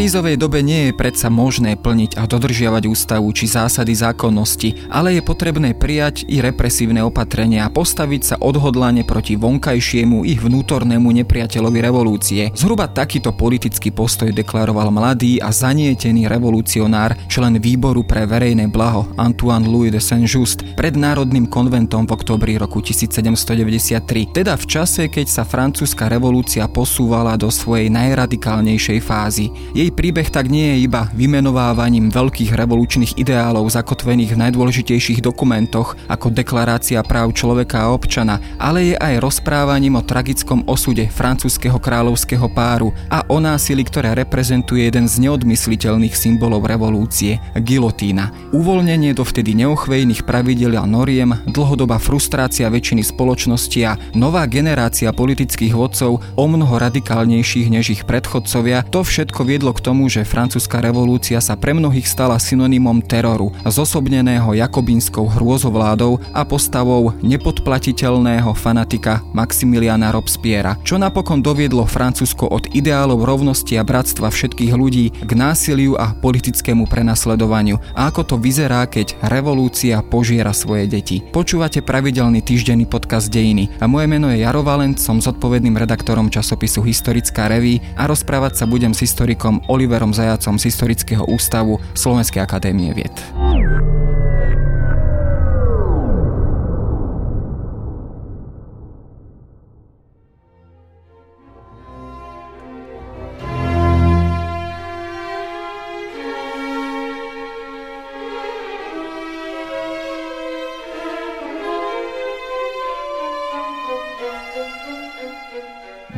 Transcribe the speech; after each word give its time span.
krízovej 0.00 0.40
dobe 0.40 0.64
nie 0.64 0.88
je 0.88 0.96
predsa 0.96 1.28
možné 1.28 1.76
plniť 1.76 2.16
a 2.16 2.24
dodržiavať 2.24 2.88
ústavu 2.88 3.28
či 3.36 3.44
zásady 3.44 3.92
zákonnosti, 3.92 4.88
ale 4.88 5.12
je 5.12 5.20
potrebné 5.20 5.76
prijať 5.76 6.24
i 6.24 6.40
represívne 6.40 7.04
opatrenia 7.04 7.68
a 7.68 7.72
postaviť 7.72 8.22
sa 8.24 8.36
odhodlane 8.40 9.04
proti 9.04 9.36
vonkajšiemu 9.36 10.24
ich 10.24 10.40
vnútornému 10.40 11.04
nepriateľovi 11.04 11.78
revolúcie. 11.84 12.48
Zhruba 12.56 12.88
takýto 12.88 13.36
politický 13.36 13.92
postoj 13.92 14.32
deklaroval 14.32 14.88
mladý 14.88 15.36
a 15.36 15.52
zanietený 15.52 16.32
revolucionár, 16.32 17.20
člen 17.28 17.60
výboru 17.60 18.00
pre 18.00 18.24
verejné 18.24 18.72
blaho 18.72 19.04
Antoine 19.20 19.68
Louis 19.68 19.92
de 19.92 20.00
Saint-Just 20.00 20.80
pred 20.80 20.96
Národným 20.96 21.44
konventom 21.44 22.08
v 22.08 22.16
oktobri 22.16 22.56
roku 22.56 22.80
1793, 22.80 24.32
teda 24.32 24.56
v 24.56 24.64
čase, 24.64 25.12
keď 25.12 25.28
sa 25.28 25.44
francúzska 25.44 26.08
revolúcia 26.08 26.64
posúvala 26.72 27.36
do 27.36 27.52
svojej 27.52 27.92
najradikálnejšej 27.92 28.98
fázy. 29.04 29.52
Jej 29.76 29.89
príbeh 29.90 30.30
tak 30.30 30.48
nie 30.48 30.74
je 30.74 30.86
iba 30.86 31.10
vymenovávaním 31.12 32.08
veľkých 32.08 32.54
revolučných 32.54 33.18
ideálov 33.20 33.68
zakotvených 33.68 34.38
v 34.38 34.40
najdôležitejších 34.46 35.20
dokumentoch 35.20 35.98
ako 36.08 36.30
Deklarácia 36.30 37.02
práv 37.02 37.34
človeka 37.34 37.84
a 37.84 37.92
občana, 37.92 38.40
ale 38.56 38.94
je 38.94 38.96
aj 38.96 39.20
rozprávaním 39.20 39.98
o 39.98 40.06
tragickom 40.06 40.64
osude 40.70 41.10
francúzského 41.10 41.76
kráľovského 41.76 42.46
páru 42.48 42.94
a 43.10 43.26
o 43.28 43.42
násilí, 43.42 43.82
ktoré 43.84 44.14
reprezentuje 44.14 44.86
jeden 44.86 45.10
z 45.10 45.26
neodmysliteľných 45.26 46.14
symbolov 46.14 46.64
revolúcie– 46.64 47.42
gilotína. 47.66 48.54
Uvoľnenie 48.54 49.12
dovtedy 49.12 49.52
neochvejných 49.58 50.24
pravidel 50.24 50.78
a 50.78 50.86
noriem, 50.86 51.34
dlhodobá 51.50 51.98
frustrácia 51.98 52.70
väčšiny 52.70 53.02
spoločnosti 53.02 53.80
a 53.84 53.98
nová 54.14 54.46
generácia 54.46 55.10
politických 55.10 55.74
vodcov 55.74 56.22
o 56.38 56.44
mnoho 56.46 56.78
radikálnejších 56.78 57.68
než 57.68 57.86
ich 58.00 58.02
predchodcovia, 58.06 58.86
to 58.88 59.02
všetko 59.02 59.44
viedlo 59.44 59.74
k 59.74 59.79
tomu, 59.80 60.06
že 60.12 60.28
francúzska 60.28 60.78
revolúcia 60.84 61.40
sa 61.40 61.56
pre 61.56 61.72
mnohých 61.72 62.06
stala 62.06 62.36
synonymom 62.36 63.00
teroru, 63.00 63.50
zosobneného 63.64 64.52
jakobínskou 64.54 65.26
hrôzovládou 65.26 66.20
a 66.36 66.44
postavou 66.44 67.16
nepodplatiteľného 67.24 68.52
fanatika 68.52 69.24
Maximiliana 69.32 70.12
Robspiera, 70.12 70.76
čo 70.84 71.00
napokon 71.00 71.40
doviedlo 71.40 71.88
Francúzsko 71.88 72.46
od 72.52 72.68
ideálov 72.76 73.24
rovnosti 73.24 73.74
a 73.74 73.82
bratstva 73.82 74.28
všetkých 74.28 74.72
ľudí 74.76 75.10
k 75.24 75.30
násiliu 75.32 75.96
a 75.96 76.12
politickému 76.12 76.84
prenasledovaniu. 76.86 77.80
A 77.96 78.12
ako 78.12 78.22
to 78.22 78.36
vyzerá, 78.36 78.84
keď 78.84 79.16
revolúcia 79.24 80.04
požiera 80.04 80.52
svoje 80.52 80.84
deti. 80.84 81.24
Počúvate 81.24 81.80
pravidelný 81.80 82.44
týždenný 82.44 82.84
podcast 82.84 83.32
Dejiny 83.32 83.80
a 83.80 83.88
moje 83.88 84.06
meno 84.10 84.28
je 84.28 84.44
Jaro 84.44 84.60
Valent, 84.60 85.00
som 85.00 85.22
zodpovedným 85.22 85.78
redaktorom 85.78 86.28
časopisu 86.28 86.84
Historická 86.84 87.48
reví 87.48 87.80
a 87.96 88.04
rozprávať 88.04 88.60
sa 88.60 88.64
budem 88.68 88.92
s 88.92 89.06
historikom 89.06 89.64
Oliverom 89.70 90.10
Zajacom 90.10 90.58
z 90.58 90.66
Historického 90.66 91.22
ústavu 91.30 91.78
Slovenskej 91.94 92.42
akadémie 92.42 92.90
vied. 92.90 93.14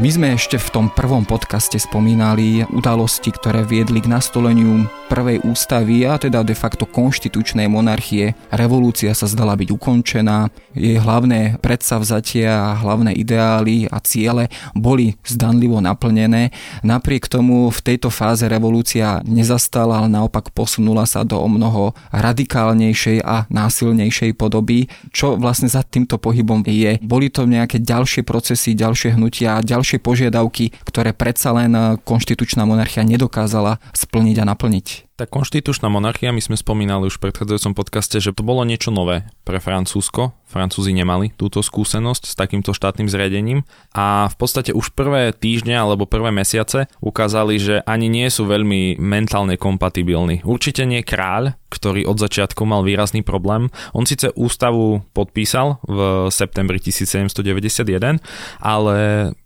My 0.03 0.11
sme 0.11 0.35
ešte 0.35 0.59
v 0.59 0.69
tom 0.75 0.87
prvom 0.91 1.23
podcaste 1.23 1.79
spomínali 1.79 2.67
udalosti, 2.75 3.31
ktoré 3.31 3.63
viedli 3.63 4.03
k 4.03 4.11
nastoleniu 4.11 4.91
prvej 5.07 5.47
ústavy 5.47 6.03
a 6.09 6.19
teda 6.19 6.43
de 6.43 6.59
facto 6.59 6.91
konštitučnej 6.91 7.71
monarchie. 7.71 8.35
Revolúcia 8.51 9.15
sa 9.15 9.31
zdala 9.31 9.55
byť 9.55 9.69
ukončená, 9.71 10.51
jej 10.75 10.99
hlavné 10.99 11.61
predsavzatia 11.63 12.51
a 12.51 12.81
hlavné 12.83 13.15
ideály 13.15 13.87
a 13.93 14.03
ciele 14.03 14.51
boli 14.75 15.15
zdanlivo 15.23 15.79
naplnené. 15.79 16.51
Napriek 16.83 17.29
tomu 17.29 17.71
v 17.71 17.79
tejto 17.85 18.11
fáze 18.11 18.49
revolúcia 18.49 19.23
nezastala, 19.23 20.03
ale 20.03 20.09
naopak 20.11 20.51
posunula 20.51 21.05
sa 21.05 21.29
do 21.29 21.39
o 21.39 21.47
mnoho 21.47 21.95
radikálnejšej 22.11 23.23
a 23.23 23.47
násilnejšej 23.53 24.35
podoby. 24.35 24.89
Čo 25.15 25.39
vlastne 25.39 25.69
za 25.69 25.87
týmto 25.87 26.19
pohybom 26.19 26.65
je? 26.67 26.99
Boli 27.05 27.29
to 27.29 27.45
nejaké 27.45 27.85
ďalšie 27.85 28.25
procesy, 28.25 28.73
ďalšie 28.73 29.15
hnutia, 29.15 29.61
ďalšie 29.61 29.92
ďalšie 29.93 30.09
požiadavky, 30.09 30.73
ktoré 30.89 31.13
predsa 31.13 31.53
len 31.53 31.77
eh, 31.77 32.01
konštitučná 32.01 32.65
monarchia 32.65 33.05
nedokázala 33.05 33.77
splniť 33.93 34.37
a 34.41 34.49
naplniť. 34.49 35.13
Tá 35.13 35.29
konštitučná 35.29 35.93
monarchia, 35.93 36.33
my 36.33 36.41
sme 36.41 36.57
spomínali 36.57 37.13
už 37.13 37.21
v 37.21 37.29
predchádzajúcom 37.29 37.77
podcaste, 37.77 38.17
že 38.17 38.33
to 38.33 38.41
bolo 38.41 38.65
niečo 38.65 38.89
nové 38.89 39.29
pre 39.45 39.61
Francúzsko. 39.61 40.33
Francúzi 40.49 40.97
nemali 40.97 41.37
túto 41.37 41.61
skúsenosť 41.61 42.33
s 42.33 42.35
takýmto 42.35 42.73
štátnym 42.73 43.13
zriadením 43.13 43.69
a 43.93 44.29
v 44.33 44.37
podstate 44.41 44.73
už 44.73 44.97
prvé 44.97 45.37
týždne 45.37 45.77
alebo 45.77 46.09
prvé 46.09 46.33
mesiace 46.33 46.89
ukázali, 47.05 47.61
že 47.61 47.85
ani 47.85 48.09
nie 48.09 48.29
sú 48.33 48.49
veľmi 48.49 48.97
mentálne 49.01 49.61
kompatibilní. 49.61 50.45
Určite 50.49 50.89
nie 50.89 51.05
kráľ, 51.05 51.61
ktorý 51.73 52.05
od 52.09 52.21
začiatku 52.21 52.65
mal 52.69 52.85
výrazný 52.85 53.25
problém. 53.25 53.73
On 53.97 54.05
síce 54.05 54.29
ústavu 54.37 55.05
podpísal 55.17 55.81
v 55.89 56.29
septembri 56.29 56.81
1791, 56.81 58.21
ale 58.61 58.97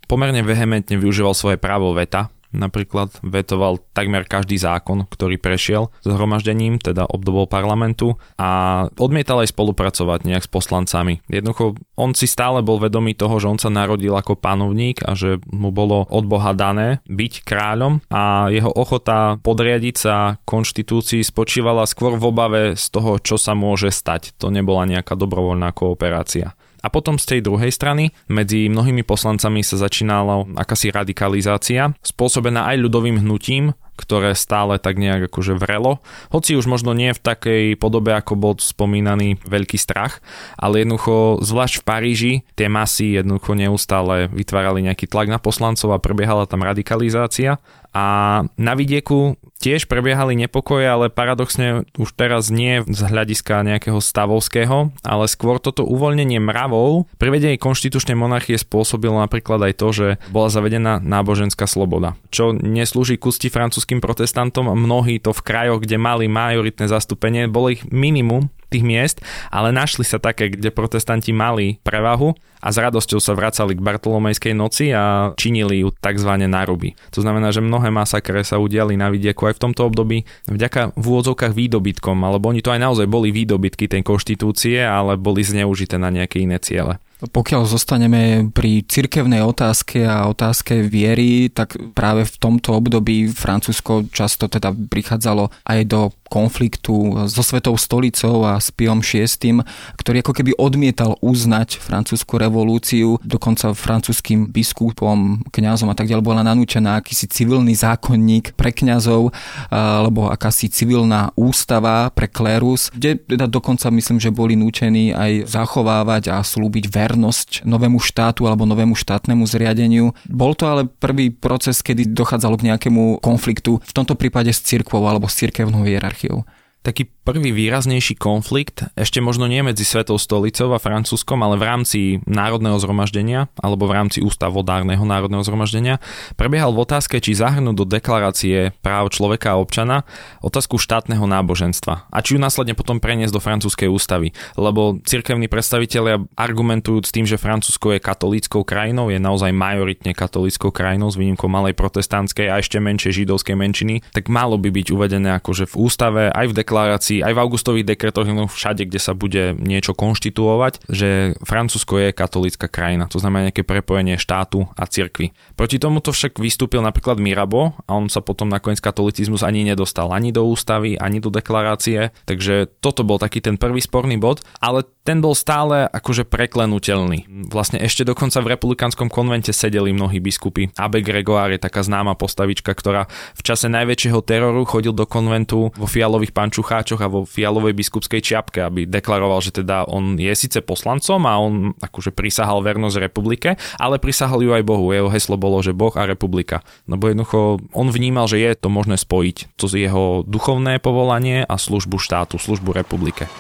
pomerne 0.07 0.43
vehementne 0.43 0.97
využíval 0.99 1.35
svoje 1.35 1.59
právo 1.61 1.93
veta 1.93 2.31
napríklad 2.57 3.13
vetoval 3.21 3.83
takmer 3.93 4.25
každý 4.25 4.57
zákon, 4.57 5.05
ktorý 5.07 5.37
prešiel 5.37 5.93
zhromaždením, 6.03 6.81
teda 6.81 7.05
obdobou 7.07 7.45
parlamentu 7.45 8.17
a 8.41 8.83
odmietal 8.97 9.45
aj 9.45 9.53
spolupracovať 9.53 10.27
nejak 10.27 10.45
s 10.49 10.51
poslancami. 10.51 11.21
Jednoducho 11.29 11.77
on 12.01 12.17
si 12.17 12.25
stále 12.25 12.65
bol 12.65 12.81
vedomý 12.81 13.13
toho, 13.13 13.37
že 13.39 13.51
on 13.53 13.59
sa 13.61 13.69
narodil 13.69 14.17
ako 14.17 14.41
panovník 14.41 15.05
a 15.05 15.13
že 15.13 15.39
mu 15.53 15.71
bolo 15.71 16.09
od 16.09 16.25
Boha 16.25 16.57
dané 16.57 17.05
byť 17.07 17.33
kráľom 17.45 18.01
a 18.09 18.49
jeho 18.49 18.73
ochota 18.73 19.37
podriadiť 19.45 19.97
sa 19.97 20.41
konštitúcii 20.49 21.21
spočívala 21.21 21.85
skôr 21.85 22.17
v 22.17 22.25
obave 22.33 22.63
z 22.75 22.87
toho, 22.89 23.21
čo 23.21 23.37
sa 23.37 23.53
môže 23.53 23.93
stať. 23.93 24.33
To 24.41 24.49
nebola 24.49 24.89
nejaká 24.89 25.15
dobrovoľná 25.15 25.71
kooperácia. 25.77 26.57
A 26.87 26.89
potom 26.89 27.19
z 27.19 27.27
tej 27.27 27.41
druhej 27.43 27.75
strany 27.75 28.15
medzi 28.31 28.71
mnohými 28.71 29.03
poslancami 29.03 29.67
sa 29.67 29.75
začínala 29.75 30.47
akási 30.55 30.95
radikalizácia, 30.95 31.91
spôsobená 31.99 32.71
aj 32.71 32.79
ľudovým 32.79 33.19
hnutím, 33.27 33.75
ktoré 33.97 34.37
stále 34.37 34.77
tak 34.77 35.01
nejak 35.01 35.33
akože 35.33 35.57
vrelo, 35.57 36.05
hoci 36.31 36.55
už 36.55 36.69
možno 36.69 36.93
nie 36.93 37.17
v 37.17 37.21
takej 37.21 37.65
podobe, 37.81 38.13
ako 38.13 38.37
bol 38.37 38.55
spomínaný 38.61 39.41
veľký 39.43 39.81
strach, 39.81 40.21
ale 40.61 40.85
jednoducho, 40.85 41.41
zvlášť 41.41 41.81
v 41.81 41.87
Paríži, 41.89 42.33
tie 42.55 42.69
masy 42.69 43.19
jednoducho 43.19 43.57
neustále 43.57 44.29
vytvárali 44.29 44.85
nejaký 44.85 45.09
tlak 45.09 45.33
na 45.33 45.41
poslancov 45.41 45.97
a 45.97 46.03
prebiehala 46.03 46.45
tam 46.45 46.63
radikalizácia. 46.63 47.59
A 47.97 48.45
na 48.61 48.77
vidieku 48.77 49.41
tiež 49.57 49.89
prebiehali 49.89 50.37
nepokoje, 50.37 50.85
ale 50.85 51.09
paradoxne 51.09 51.89
už 51.97 52.13
teraz 52.13 52.53
nie 52.53 52.85
z 52.85 53.01
hľadiska 53.01 53.65
nejakého 53.65 54.05
stavovského, 54.05 54.93
ale 55.01 55.25
skôr 55.33 55.57
toto 55.57 55.81
uvoľnenie 55.81 56.37
mravov 56.37 57.09
pri 57.17 57.33
vedení 57.33 57.57
konštitučnej 57.57 58.13
monarchie 58.13 58.61
spôsobilo 58.61 59.17
napríklad 59.17 59.73
aj 59.73 59.75
to, 59.81 59.89
že 59.97 60.07
bola 60.29 60.53
zavedená 60.53 61.01
náboženská 61.01 61.65
sloboda, 61.65 62.21
čo 62.29 62.53
neslúži 62.53 63.17
kusti 63.17 63.49
francúzským 63.87 64.03
protestantom. 64.03 64.75
Mnohí 64.75 65.23
to 65.23 65.31
v 65.31 65.45
krajoch, 65.47 65.79
kde 65.79 65.95
mali 65.95 66.27
majoritné 66.27 66.91
zastúpenie, 66.91 67.47
bolo 67.47 67.71
ich 67.71 67.87
minimum, 67.87 68.51
tých 68.67 68.83
miest, 68.83 69.23
ale 69.55 69.71
našli 69.71 70.03
sa 70.03 70.19
také, 70.19 70.51
kde 70.51 70.75
protestanti 70.75 71.31
mali 71.31 71.79
prevahu 71.87 72.35
a 72.59 72.75
s 72.75 72.83
radosťou 72.83 73.23
sa 73.23 73.39
vracali 73.39 73.79
k 73.79 73.85
Bartolomejskej 73.85 74.59
noci 74.59 74.91
a 74.91 75.31
činili 75.39 75.87
ju 75.87 75.95
tzv. 75.95 76.31
náruby. 76.35 76.99
To 77.15 77.23
znamená, 77.23 77.55
že 77.55 77.63
mnohé 77.63 77.95
masakre 77.95 78.43
sa 78.43 78.59
udiali 78.59 78.99
na 78.99 79.07
vidieku 79.07 79.47
aj 79.47 79.63
v 79.63 79.63
tomto 79.71 79.87
období 79.87 80.27
vďaka 80.51 80.99
v 80.99 81.05
úvodzovkách 81.07 81.55
výdobytkom, 81.55 82.19
alebo 82.27 82.51
oni 82.51 82.59
to 82.59 82.75
aj 82.75 82.83
naozaj 82.83 83.07
boli 83.07 83.31
výdobytky 83.31 83.87
tej 83.87 84.03
konštitúcie, 84.03 84.83
ale 84.83 85.15
boli 85.15 85.47
zneužité 85.47 85.95
na 85.95 86.11
nejaké 86.11 86.43
iné 86.43 86.59
ciele. 86.59 86.99
Pokiaľ 87.17 87.65
zostaneme 87.65 88.53
pri 88.53 88.85
cirkevnej 88.85 89.41
otázke 89.41 90.05
a 90.05 90.29
otázke 90.29 90.85
viery, 90.85 91.49
tak 91.49 91.81
práve 91.97 92.29
v 92.29 92.37
tomto 92.37 92.77
období 92.77 93.33
Francúzsko 93.33 94.13
často 94.13 94.53
teda 94.53 94.77
prichádzalo 94.77 95.49
aj 95.65 95.81
do 95.89 96.13
konfliktu 96.27 97.27
so 97.31 97.43
Svetou 97.47 97.79
stolicou 97.79 98.43
a 98.43 98.59
s 98.59 98.75
Piom 98.75 98.99
VI, 98.99 99.63
ktorý 99.95 100.27
ako 100.27 100.33
keby 100.35 100.59
odmietal 100.59 101.15
uznať 101.23 101.79
francúzsku 101.79 102.35
revolúciu, 102.35 103.23
dokonca 103.23 103.71
francúzským 103.71 104.51
biskupom, 104.51 105.47
kňazom 105.55 105.89
a 105.89 105.95
tak 105.95 106.11
ďalej 106.11 106.25
bola 106.27 106.43
nanúčená 106.43 106.99
akýsi 106.99 107.31
civilný 107.31 107.79
zákonník 107.79 108.59
pre 108.59 108.75
kňazov, 108.75 109.31
alebo 109.71 110.27
akási 110.27 110.67
civilná 110.67 111.31
ústava 111.39 112.11
pre 112.11 112.27
klérus, 112.27 112.91
kde 112.91 113.15
teda 113.23 113.47
dokonca 113.47 113.87
myslím, 113.95 114.19
že 114.19 114.35
boli 114.35 114.59
núčení 114.59 115.15
aj 115.15 115.47
zachovávať 115.47 116.35
a 116.35 116.43
slúbiť 116.43 116.91
vernosť 116.91 117.63
novému 117.63 118.03
štátu 118.03 118.51
alebo 118.51 118.67
novému 118.67 118.99
štátnemu 118.99 119.47
zriadeniu. 119.47 120.11
Bol 120.27 120.59
to 120.59 120.67
ale 120.67 120.83
prvý 120.91 121.31
proces, 121.31 121.85
kedy 121.87 122.11
dochádzalo 122.11 122.59
k 122.59 122.75
nejakému 122.75 123.23
konfliktu, 123.23 123.79
v 123.79 123.93
tomto 123.95 124.19
prípade 124.19 124.51
s 124.51 124.65
cirkvou 124.65 125.07
alebo 125.07 125.31
s 125.31 125.39
cirkevnou 125.39 125.87
hierarchiou 125.87 126.16
archiv. 126.17 126.45
Taký 126.87 127.11
prvý 127.27 127.51
výraznejší 127.51 128.15
konflikt, 128.15 128.87
ešte 128.95 129.19
možno 129.19 129.51
nie 129.51 129.59
medzi 129.67 129.83
Svetou 129.83 130.15
stolicou 130.15 130.71
a 130.71 130.79
Francúzskom, 130.79 131.43
ale 131.43 131.59
v 131.59 131.67
rámci 131.67 131.99
národného 132.23 132.79
zhromaždenia 132.79 133.51
alebo 133.59 133.91
v 133.91 133.99
rámci 133.99 134.23
ústavodárneho 134.23 135.03
národného 135.03 135.43
zhromaždenia, 135.43 135.99
prebiehal 136.39 136.71
v 136.71 136.87
otázke, 136.87 137.19
či 137.19 137.35
zahrnúť 137.35 137.75
do 137.75 137.85
deklarácie 137.91 138.71
práv 138.79 139.11
človeka 139.11 139.59
a 139.59 139.61
občana 139.61 140.07
otázku 140.47 140.79
štátneho 140.79 141.27
náboženstva 141.27 142.07
a 142.07 142.19
či 142.23 142.35
ju 142.35 142.41
následne 142.41 142.79
potom 142.79 143.03
preniesť 143.03 143.35
do 143.35 143.43
francúzskej 143.43 143.91
ústavy. 143.91 144.31
Lebo 144.55 145.03
cirkevní 145.03 145.51
predstavitelia 145.51 146.23
argumentujú 146.39 147.03
s 147.03 147.11
tým, 147.11 147.27
že 147.27 147.43
Francúzsko 147.43 147.99
je 147.99 148.05
katolíckou 148.07 148.63
krajinou, 148.63 149.11
je 149.11 149.19
naozaj 149.19 149.51
majoritne 149.51 150.15
katolíckou 150.15 150.71
krajinou 150.71 151.11
s 151.11 151.19
výnimkou 151.19 151.51
malej 151.51 151.75
protestantskej 151.75 152.47
a 152.47 152.63
ešte 152.63 152.79
menšej 152.79 153.27
židovskej 153.27 153.59
menšiny, 153.59 154.07
tak 154.15 154.31
malo 154.31 154.55
by 154.55 154.71
byť 154.71 154.87
uvedené 154.95 155.35
akože 155.43 155.67
v 155.67 155.75
ústave 155.75 156.23
aj 156.31 156.55
v 156.55 156.57
deklarácii 156.63 156.76
deklarácii, 156.77 157.25
aj 157.25 157.33
v 157.33 157.41
augustových 157.41 157.89
dekretoch, 157.97 158.29
no 158.29 158.45
všade, 158.45 158.85
kde 158.85 159.01
sa 159.01 159.17
bude 159.17 159.57
niečo 159.57 159.97
konštituovať, 159.97 160.85
že 160.93 161.33
Francúzsko 161.41 161.97
je 161.97 162.13
katolícka 162.13 162.69
krajina, 162.69 163.09
to 163.09 163.17
znamená 163.17 163.49
nejaké 163.49 163.65
prepojenie 163.65 164.21
štátu 164.21 164.69
a 164.77 164.85
cirkvy. 164.85 165.33
Proti 165.57 165.81
tomuto 165.81 166.13
však 166.13 166.37
vystúpil 166.37 166.85
napríklad 166.85 167.17
Mirabeau 167.17 167.73
a 167.89 167.97
on 167.97 168.13
sa 168.13 168.21
potom 168.21 168.53
nakoniec 168.53 168.85
katolicizmus 168.85 169.41
ani 169.41 169.65
nedostal 169.65 170.13
ani 170.13 170.37
do 170.37 170.45
ústavy, 170.45 171.01
ani 171.01 171.25
do 171.25 171.33
deklarácie, 171.33 172.13
takže 172.29 172.69
toto 172.85 173.01
bol 173.09 173.17
taký 173.17 173.41
ten 173.41 173.57
prvý 173.57 173.81
sporný 173.81 174.21
bod, 174.21 174.45
ale 174.61 174.85
ten 175.07 175.23
bol 175.23 175.39
stále 175.39 175.87
akože 175.87 176.27
preklenutelný. 176.27 177.31
Vlastne 177.47 177.79
ešte 177.79 178.03
dokonca 178.03 178.43
v 178.43 178.59
republikánskom 178.59 179.07
konvente 179.07 179.55
sedeli 179.55 179.95
mnohí 179.95 180.19
biskupy. 180.19 180.75
Abe 180.75 180.99
Gregoire 180.99 181.55
je 181.55 181.63
taká 181.63 181.87
známa 181.87 182.19
postavička, 182.19 182.75
ktorá 182.75 183.07
v 183.39 183.43
čase 183.47 183.71
najväčšieho 183.71 184.19
teroru 184.27 184.67
chodil 184.67 184.91
do 184.91 185.07
konventu 185.07 185.71
vo 185.71 185.87
fialových 185.87 186.35
pančucháčoch 186.35 186.99
a 186.99 187.07
vo 187.07 187.23
fialovej 187.23 187.79
biskupskej 187.79 188.19
čiapke, 188.19 188.67
aby 188.67 188.91
deklaroval, 188.91 189.39
že 189.39 189.63
teda 189.63 189.87
on 189.87 190.19
je 190.19 190.35
síce 190.35 190.59
poslancom 190.59 191.23
a 191.23 191.39
on 191.39 191.71
akože 191.79 192.11
prisahal 192.11 192.67
vernosť 192.67 192.99
republike, 192.99 193.55
ale 193.79 194.03
prisahal 194.03 194.43
ju 194.43 194.51
aj 194.51 194.67
Bohu. 194.67 194.91
Jeho 194.91 195.07
heslo 195.07 195.39
bolo, 195.39 195.63
že 195.63 195.71
Boh 195.71 195.95
a 195.95 196.03
republika. 196.03 196.67
No 196.91 196.99
bo 196.99 197.15
jednoducho 197.15 197.63
on 197.71 197.95
vnímal, 197.95 198.27
že 198.27 198.43
je 198.43 198.59
to 198.59 198.67
možné 198.67 198.99
spojiť. 198.99 199.55
To 199.55 199.71
je 199.71 199.87
jeho 199.87 200.27
duchovné 200.27 200.83
povolanie 200.83 201.47
a 201.47 201.55
službu 201.55 202.03
štátu, 202.03 202.43
službu 202.43 202.75
republike. 202.75 203.31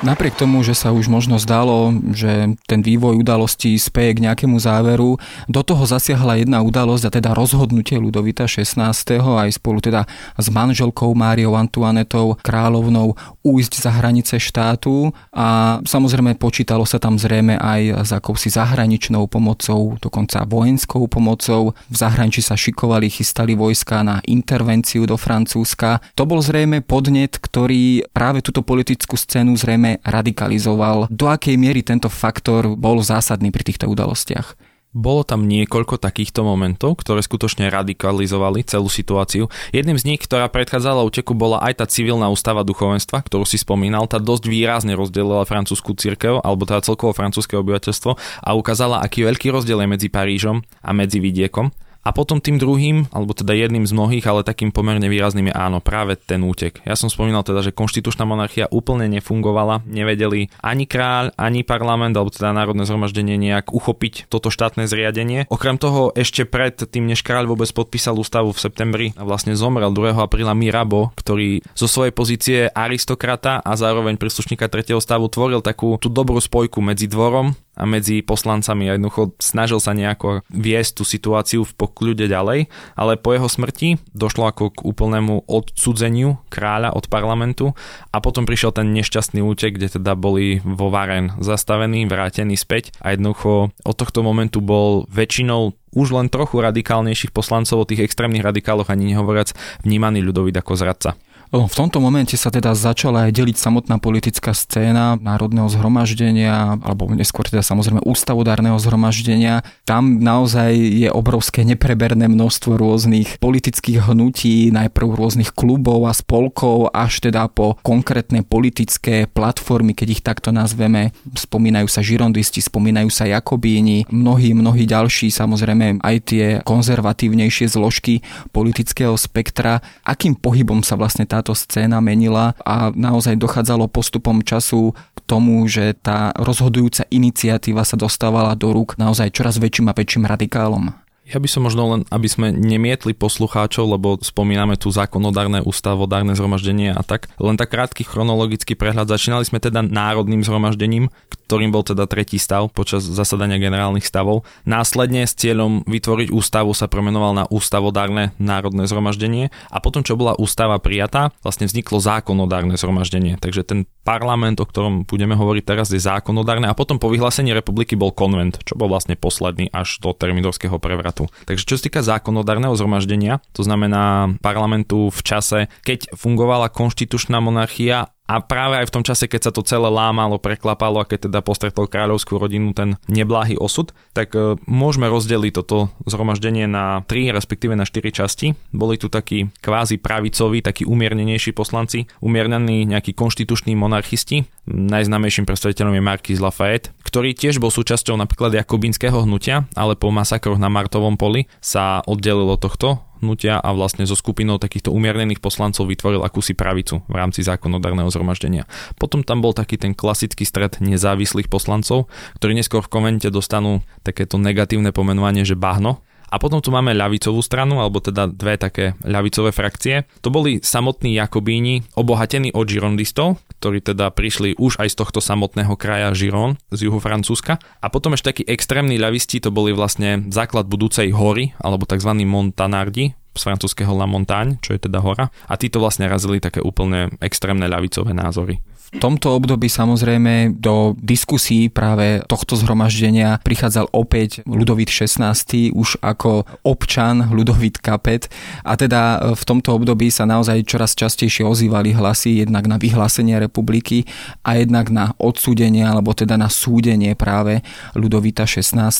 Napriek 0.00 0.32
tomu, 0.32 0.64
že 0.64 0.72
sa 0.72 0.96
už 0.96 1.12
možno 1.12 1.36
zdalo, 1.36 1.92
že 2.16 2.56
ten 2.64 2.80
vývoj 2.80 3.20
udalostí 3.20 3.76
speje 3.76 4.16
k 4.16 4.24
nejakému 4.24 4.56
záveru, 4.56 5.20
do 5.44 5.60
toho 5.60 5.84
zasiahla 5.84 6.40
jedna 6.40 6.64
udalosť 6.64 7.04
a 7.04 7.10
teda 7.20 7.30
rozhodnutie 7.36 8.00
Ludovita 8.00 8.48
16. 8.48 8.80
aj 9.20 9.60
spolu 9.60 9.84
teda 9.84 10.08
s 10.40 10.48
manželkou 10.48 11.12
Máriou 11.12 11.52
Antuanetou 11.52 12.40
kráľovnou 12.40 13.12
újsť 13.44 13.72
za 13.76 13.92
hranice 13.92 14.40
štátu 14.40 15.12
a 15.36 15.80
samozrejme 15.84 16.32
počítalo 16.40 16.88
sa 16.88 16.96
tam 16.96 17.20
zrejme 17.20 17.60
aj 17.60 18.08
s 18.08 18.10
akousi 18.16 18.48
zahraničnou 18.48 19.28
pomocou, 19.28 20.00
dokonca 20.00 20.48
vojenskou 20.48 21.12
pomocou. 21.12 21.76
V 21.92 21.96
zahraničí 22.00 22.40
sa 22.40 22.56
šikovali, 22.56 23.12
chystali 23.12 23.52
vojska 23.52 24.00
na 24.00 24.24
intervenciu 24.24 25.04
do 25.04 25.20
Francúzska. 25.20 26.00
To 26.16 26.24
bol 26.24 26.40
zrejme 26.40 26.80
podnet, 26.80 27.36
ktorý 27.36 28.08
práve 28.16 28.40
túto 28.40 28.64
politickú 28.64 29.20
scénu 29.20 29.60
zrejme 29.60 29.89
radikalizoval. 30.06 31.10
Do 31.10 31.26
akej 31.26 31.58
miery 31.58 31.82
tento 31.82 32.06
faktor 32.06 32.78
bol 32.78 33.02
zásadný 33.02 33.50
pri 33.50 33.66
týchto 33.66 33.90
udalostiach? 33.90 34.54
Bolo 34.90 35.22
tam 35.22 35.46
niekoľko 35.46 36.02
takýchto 36.02 36.42
momentov, 36.42 36.98
ktoré 36.98 37.22
skutočne 37.22 37.70
radikalizovali 37.70 38.66
celú 38.66 38.90
situáciu. 38.90 39.46
Jedným 39.70 39.94
z 39.94 40.06
nich, 40.10 40.18
ktorá 40.18 40.50
predchádzala 40.50 41.06
uteku, 41.06 41.30
bola 41.30 41.62
aj 41.62 41.78
tá 41.78 41.86
civilná 41.86 42.26
ústava 42.26 42.66
duchovenstva, 42.66 43.22
ktorú 43.22 43.46
si 43.46 43.54
spomínal. 43.54 44.10
Tá 44.10 44.18
dosť 44.18 44.50
výrazne 44.50 44.98
rozdelila 44.98 45.46
francúzsku 45.46 45.94
církev, 45.94 46.42
alebo 46.42 46.66
teda 46.66 46.82
celkovo 46.82 47.14
francúzske 47.14 47.54
obyvateľstvo 47.54 48.18
a 48.42 48.50
ukázala, 48.58 48.98
aký 48.98 49.22
veľký 49.22 49.54
rozdiel 49.54 49.78
je 49.78 49.92
medzi 49.94 50.08
Parížom 50.10 50.66
a 50.82 50.90
medzi 50.90 51.22
vidiekom. 51.22 51.70
A 52.00 52.16
potom 52.16 52.40
tým 52.40 52.56
druhým, 52.56 53.12
alebo 53.12 53.36
teda 53.36 53.52
jedným 53.52 53.84
z 53.84 53.92
mnohých, 53.92 54.24
ale 54.24 54.40
takým 54.40 54.72
pomerne 54.72 55.04
výrazným 55.04 55.52
je 55.52 55.54
áno, 55.54 55.84
práve 55.84 56.16
ten 56.16 56.40
útek. 56.40 56.80
Ja 56.88 56.96
som 56.96 57.12
spomínal 57.12 57.44
teda, 57.44 57.60
že 57.60 57.76
konštitučná 57.76 58.24
monarchia 58.24 58.72
úplne 58.72 59.04
nefungovala, 59.12 59.84
nevedeli 59.84 60.48
ani 60.64 60.88
kráľ, 60.88 61.36
ani 61.36 61.60
parlament, 61.60 62.16
alebo 62.16 62.32
teda 62.32 62.56
národné 62.56 62.88
zhromaždenie 62.88 63.36
nejak 63.36 63.76
uchopiť 63.76 64.32
toto 64.32 64.48
štátne 64.48 64.88
zriadenie. 64.88 65.44
Okrem 65.52 65.76
toho 65.76 66.08
ešte 66.16 66.48
pred 66.48 66.72
tým, 66.80 67.04
než 67.04 67.20
kráľ 67.20 67.52
vôbec 67.52 67.68
podpísal 67.68 68.16
ústavu 68.16 68.56
v 68.56 68.62
septembri 68.64 69.06
a 69.20 69.28
vlastne 69.28 69.52
zomrel 69.52 69.92
2. 69.92 70.16
apríla 70.16 70.56
Mirabeau, 70.56 71.12
ktorý 71.20 71.60
zo 71.76 71.84
svojej 71.84 72.16
pozície 72.16 72.58
aristokrata 72.72 73.60
a 73.60 73.76
zároveň 73.76 74.16
príslušníka 74.16 74.72
3. 74.72 74.96
stavu 75.04 75.28
tvoril 75.28 75.60
takú 75.60 76.00
tú 76.00 76.08
dobrú 76.08 76.40
spojku 76.40 76.80
medzi 76.80 77.04
dvorom 77.04 77.52
a 77.78 77.86
medzi 77.86 78.20
poslancami 78.20 78.90
a 78.90 78.94
jednoducho 78.98 79.32
snažil 79.38 79.78
sa 79.78 79.94
nejako 79.94 80.42
viesť 80.50 81.00
tú 81.00 81.04
situáciu 81.06 81.62
v 81.64 81.72
pokľude 81.78 82.26
ďalej, 82.26 82.68
ale 82.98 83.12
po 83.16 83.32
jeho 83.32 83.48
smrti 83.48 83.96
došlo 84.12 84.50
ako 84.50 84.74
k 84.74 84.84
úplnému 84.84 85.48
odsudzeniu 85.48 86.36
kráľa 86.52 86.92
od 86.92 87.06
parlamentu 87.06 87.72
a 88.10 88.18
potom 88.18 88.44
prišiel 88.44 88.74
ten 88.74 88.92
nešťastný 88.92 89.40
útek, 89.40 89.78
kde 89.78 90.00
teda 90.00 90.12
boli 90.18 90.60
vo 90.60 90.92
Varen 90.92 91.32
zastavení, 91.38 92.04
vrátení 92.04 92.58
späť 92.58 92.92
a 93.00 93.14
jednoducho 93.14 93.72
od 93.72 93.96
tohto 93.96 94.20
momentu 94.20 94.58
bol 94.60 95.08
väčšinou 95.08 95.72
už 95.90 96.14
len 96.14 96.30
trochu 96.30 96.62
radikálnejších 96.62 97.34
poslancov 97.34 97.82
o 97.82 97.88
tých 97.88 98.06
extrémnych 98.06 98.46
radikáloch 98.46 98.90
ani 98.90 99.10
nehovoriac 99.10 99.54
vnímaný 99.82 100.22
ľudovít 100.22 100.54
ako 100.58 100.78
zradca. 100.78 101.18
V 101.50 101.66
tomto 101.66 101.98
momente 101.98 102.38
sa 102.38 102.46
teda 102.46 102.78
začala 102.78 103.26
aj 103.26 103.34
deliť 103.34 103.58
samotná 103.58 103.98
politická 103.98 104.54
scéna 104.54 105.18
národného 105.18 105.66
zhromaždenia, 105.66 106.78
alebo 106.78 107.10
neskôr 107.10 107.42
teda 107.42 107.66
samozrejme 107.66 108.06
ústavodárneho 108.06 108.78
zhromaždenia. 108.78 109.66
Tam 109.82 110.22
naozaj 110.22 110.70
je 110.78 111.10
obrovské 111.10 111.66
nepreberné 111.66 112.30
množstvo 112.30 112.78
rôznych 112.78 113.42
politických 113.42 113.98
hnutí, 113.98 114.70
najprv 114.70 115.18
rôznych 115.18 115.50
klubov 115.50 116.06
a 116.06 116.14
spolkov, 116.14 116.94
až 116.94 117.18
teda 117.18 117.50
po 117.50 117.74
konkrétne 117.82 118.46
politické 118.46 119.26
platformy, 119.26 119.90
keď 119.90 120.06
ich 120.06 120.22
takto 120.22 120.54
nazveme. 120.54 121.10
Spomínajú 121.34 121.90
sa 121.90 121.98
žirondisti, 121.98 122.62
spomínajú 122.62 123.10
sa 123.10 123.26
Jakobíni, 123.26 124.06
mnohí, 124.06 124.54
mnohí 124.54 124.86
ďalší, 124.86 125.34
samozrejme 125.34 125.98
aj 125.98 126.16
tie 126.30 126.44
konzervatívnejšie 126.62 127.74
zložky 127.74 128.22
politického 128.54 129.18
spektra. 129.18 129.82
Akým 130.06 130.38
pohybom 130.38 130.86
sa 130.86 130.94
vlastne 130.94 131.26
tá 131.26 131.39
táto 131.40 131.56
scéna 131.56 132.04
menila 132.04 132.52
a 132.60 132.92
naozaj 132.92 133.40
dochádzalo 133.40 133.88
postupom 133.88 134.44
času 134.44 134.92
k 134.92 135.18
tomu, 135.24 135.64
že 135.64 135.96
tá 135.96 136.36
rozhodujúca 136.36 137.08
iniciatíva 137.08 137.80
sa 137.88 137.96
dostávala 137.96 138.52
do 138.52 138.76
rúk 138.76 139.00
naozaj 139.00 139.32
čoraz 139.32 139.56
väčším 139.56 139.88
a 139.88 139.96
väčším 139.96 140.28
radikálom. 140.28 140.92
Ja 141.30 141.38
by 141.38 141.46
som 141.46 141.62
možno 141.62 141.82
len, 141.94 142.00
aby 142.10 142.26
sme 142.26 142.50
nemietli 142.50 143.14
poslucháčov, 143.14 143.94
lebo 143.94 144.18
spomíname 144.18 144.74
tu 144.74 144.90
zákonodárne, 144.90 145.62
ústavodárne 145.62 146.34
zhromaždenie 146.34 146.90
a 146.90 147.06
tak. 147.06 147.30
Len 147.38 147.54
tak 147.54 147.70
krátky 147.70 148.02
chronologický 148.02 148.74
prehľad. 148.74 149.06
Začínali 149.06 149.46
sme 149.46 149.62
teda 149.62 149.86
národným 149.86 150.42
zhromaždením, 150.42 151.06
ktorým 151.46 151.70
bol 151.70 151.86
teda 151.86 152.10
tretí 152.10 152.34
stav 152.34 152.74
počas 152.74 153.06
zasadania 153.06 153.62
generálnych 153.62 154.02
stavov. 154.02 154.42
Následne 154.66 155.22
s 155.22 155.38
cieľom 155.38 155.86
vytvoriť 155.86 156.34
ústavu 156.34 156.74
sa 156.74 156.90
premenoval 156.90 157.34
na 157.34 157.44
ústavodárne 157.46 158.34
národné 158.42 158.90
zhromaždenie 158.90 159.54
a 159.70 159.78
potom, 159.78 160.02
čo 160.02 160.18
bola 160.18 160.34
ústava 160.34 160.82
prijatá, 160.82 161.30
vlastne 161.46 161.70
vzniklo 161.70 162.02
zákonodárne 162.02 162.74
zhromaždenie. 162.74 163.38
Takže 163.38 163.62
ten 163.62 163.86
parlament, 164.02 164.58
o 164.58 164.66
ktorom 164.66 165.06
budeme 165.06 165.38
hovoriť 165.38 165.62
teraz, 165.62 165.94
je 165.94 166.02
zákonodárne 166.02 166.66
a 166.66 166.74
potom 166.74 166.98
po 166.98 167.10
vyhlásení 167.10 167.54
republiky 167.54 167.94
bol 167.94 168.10
konvent, 168.10 168.62
čo 168.66 168.74
bol 168.74 168.90
vlastne 168.90 169.14
posledný 169.14 169.70
až 169.70 169.98
do 170.02 170.10
termidorského 170.14 170.78
prevratu 170.78 171.19
štátu. 171.20 171.46
Takže 171.46 171.64
čo 171.66 171.74
sa 171.76 171.84
týka 171.84 172.00
zákonodárneho 172.00 172.72
zhromaždenia, 172.76 173.44
to 173.52 173.62
znamená 173.66 174.36
parlamentu 174.40 175.12
v 175.12 175.20
čase, 175.20 175.58
keď 175.84 176.14
fungovala 176.16 176.72
konštitučná 176.72 177.40
monarchia 177.42 178.12
A 178.30 178.38
práve 178.38 178.78
aj 178.78 178.86
v 178.86 178.94
tom 178.94 179.02
čase, 179.02 179.26
keď 179.26 179.50
sa 179.50 179.52
to 179.52 179.66
celé 179.66 179.90
lámalo, 179.90 180.38
preklapalo 180.38 181.02
a 181.02 181.08
keď 181.08 181.26
teda 181.26 181.42
postretol 181.42 181.90
kráľovskú 181.90 182.38
rodinu 182.38 182.70
ten 182.70 182.94
neblahý 183.10 183.58
osud, 183.58 183.90
tak 184.14 184.38
e, 184.38 184.54
môžeme 184.70 185.10
rozdeliť 185.10 185.50
toto 185.58 185.90
zhromaždenie 186.06 186.70
na 186.70 187.02
tri, 187.10 187.34
respektíve 187.34 187.74
na 187.74 187.82
štyri 187.82 188.14
časti. 188.14 188.54
Boli 188.70 189.02
tu 189.02 189.10
takí 189.10 189.50
kvázi 189.58 189.98
pravicoví, 189.98 190.62
takí 190.62 190.86
umiernenejší 190.86 191.50
poslanci, 191.50 192.06
umiernení 192.22 192.86
nejakí 192.86 193.18
konštituční 193.18 193.74
monarchisti. 193.74 194.46
Najznámejším 194.70 195.50
predstaviteľom 195.50 195.98
je 195.98 196.06
Marquis 196.06 196.38
Lafayette, 196.38 196.94
ktorý 197.02 197.34
tiež 197.34 197.58
bol 197.58 197.74
súčasťou 197.74 198.14
napríklad 198.14 198.54
jakobinského 198.54 199.26
hnutia, 199.26 199.66
ale 199.74 199.98
po 199.98 200.14
masakroch 200.14 200.62
na 200.62 200.70
Martovom 200.70 201.18
poli 201.18 201.50
sa 201.58 201.98
oddelilo 202.06 202.54
tohto 202.54 203.09
hnutia 203.20 203.60
a 203.60 203.70
vlastne 203.76 204.08
so 204.08 204.16
skupinou 204.16 204.56
takýchto 204.58 204.90
umiernených 204.90 205.38
poslancov 205.38 205.86
vytvoril 205.86 206.24
akúsi 206.24 206.56
pravicu 206.56 207.04
v 207.06 207.14
rámci 207.14 207.44
zákonodárneho 207.46 208.08
zhromaždenia. 208.08 208.64
Potom 208.96 209.22
tam 209.22 209.44
bol 209.44 209.54
taký 209.54 209.76
ten 209.76 209.92
klasický 209.94 210.48
stred 210.48 210.80
nezávislých 210.80 211.52
poslancov, 211.52 212.08
ktorí 212.40 212.56
neskôr 212.56 212.82
v 212.82 212.92
komente 212.92 213.28
dostanú 213.28 213.84
takéto 214.02 214.40
negatívne 214.40 214.90
pomenovanie, 214.90 215.46
že 215.46 215.54
bahno, 215.54 216.02
a 216.30 216.36
potom 216.38 216.62
tu 216.62 216.70
máme 216.70 216.94
ľavicovú 216.94 217.42
stranu, 217.42 217.82
alebo 217.82 217.98
teda 217.98 218.30
dve 218.30 218.54
také 218.54 218.94
ľavicové 219.02 219.50
frakcie. 219.50 220.06
To 220.22 220.30
boli 220.30 220.62
samotní 220.62 221.18
Jakobíni, 221.18 221.82
obohatení 221.98 222.54
od 222.54 222.70
žirondistov, 222.70 223.42
ktorí 223.58 223.82
teda 223.82 224.14
prišli 224.14 224.56
už 224.56 224.78
aj 224.78 224.94
z 224.94 224.98
tohto 225.02 225.18
samotného 225.18 225.74
kraja 225.74 226.14
Žiron 226.14 226.56
z 226.70 226.88
juhu 226.88 227.02
Francúzska. 227.02 227.58
A 227.82 227.86
potom 227.90 228.14
ešte 228.14 228.30
takí 228.30 228.42
extrémni 228.46 228.96
ľavisti, 228.96 229.42
to 229.42 229.50
boli 229.50 229.74
vlastne 229.74 230.30
základ 230.30 230.70
budúcej 230.70 231.10
hory, 231.10 231.52
alebo 231.58 231.84
tzv. 231.84 232.14
Montanardi, 232.24 233.18
z 233.30 233.42
francúzského 233.46 233.94
La 233.94 234.10
Montagne, 234.10 234.58
čo 234.58 234.74
je 234.74 234.82
teda 234.90 234.98
hora. 235.02 235.30
A 235.46 235.54
títo 235.54 235.78
vlastne 235.78 236.10
razili 236.10 236.42
také 236.42 236.58
úplne 236.58 237.14
extrémne 237.22 237.70
ľavicové 237.70 238.10
názory. 238.10 238.58
V 238.90 238.98
tomto 238.98 239.38
období 239.38 239.70
samozrejme 239.70 240.58
do 240.58 240.98
diskusí 240.98 241.70
práve 241.70 242.26
tohto 242.26 242.58
zhromaždenia 242.58 243.38
prichádzal 243.38 243.86
opäť 243.94 244.42
Ludovít 244.50 244.90
XVI 244.90 245.30
už 245.70 246.02
ako 246.02 246.42
občan 246.66 247.30
Ludovít 247.30 247.78
Kapet 247.78 248.26
a 248.66 248.74
teda 248.74 249.32
v 249.38 249.42
tomto 249.46 249.78
období 249.78 250.10
sa 250.10 250.26
naozaj 250.26 250.66
čoraz 250.66 250.98
častejšie 250.98 251.46
ozývali 251.46 251.94
hlasy 251.94 252.42
jednak 252.42 252.66
na 252.66 252.82
vyhlásenie 252.82 253.38
republiky 253.38 254.10
a 254.42 254.58
jednak 254.58 254.90
na 254.90 255.14
odsúdenie 255.22 255.86
alebo 255.86 256.10
teda 256.10 256.34
na 256.34 256.50
súdenie 256.50 257.14
práve 257.14 257.62
Ludovita 257.94 258.42
XVI. 258.42 258.90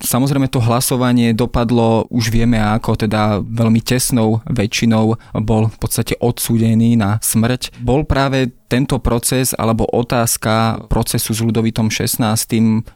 Samozrejme 0.00 0.48
to 0.48 0.64
hlasovanie 0.64 1.36
dopadlo, 1.36 2.08
už 2.08 2.32
vieme 2.32 2.56
ako 2.56 2.96
teda 2.96 3.44
veľmi 3.44 3.84
tesnou 3.84 4.40
väčšinou 4.48 5.20
bol 5.44 5.68
v 5.68 5.76
podstate 5.76 6.16
odsúdený 6.16 6.96
na 6.96 7.20
smrť. 7.20 7.76
Bol 7.84 8.08
práve 8.08 8.59
tento 8.70 9.02
proces 9.02 9.50
alebo 9.58 9.82
otázka 9.90 10.86
procesu 10.86 11.34
s 11.34 11.42
Ludovitom 11.42 11.90
XVI 11.90 12.38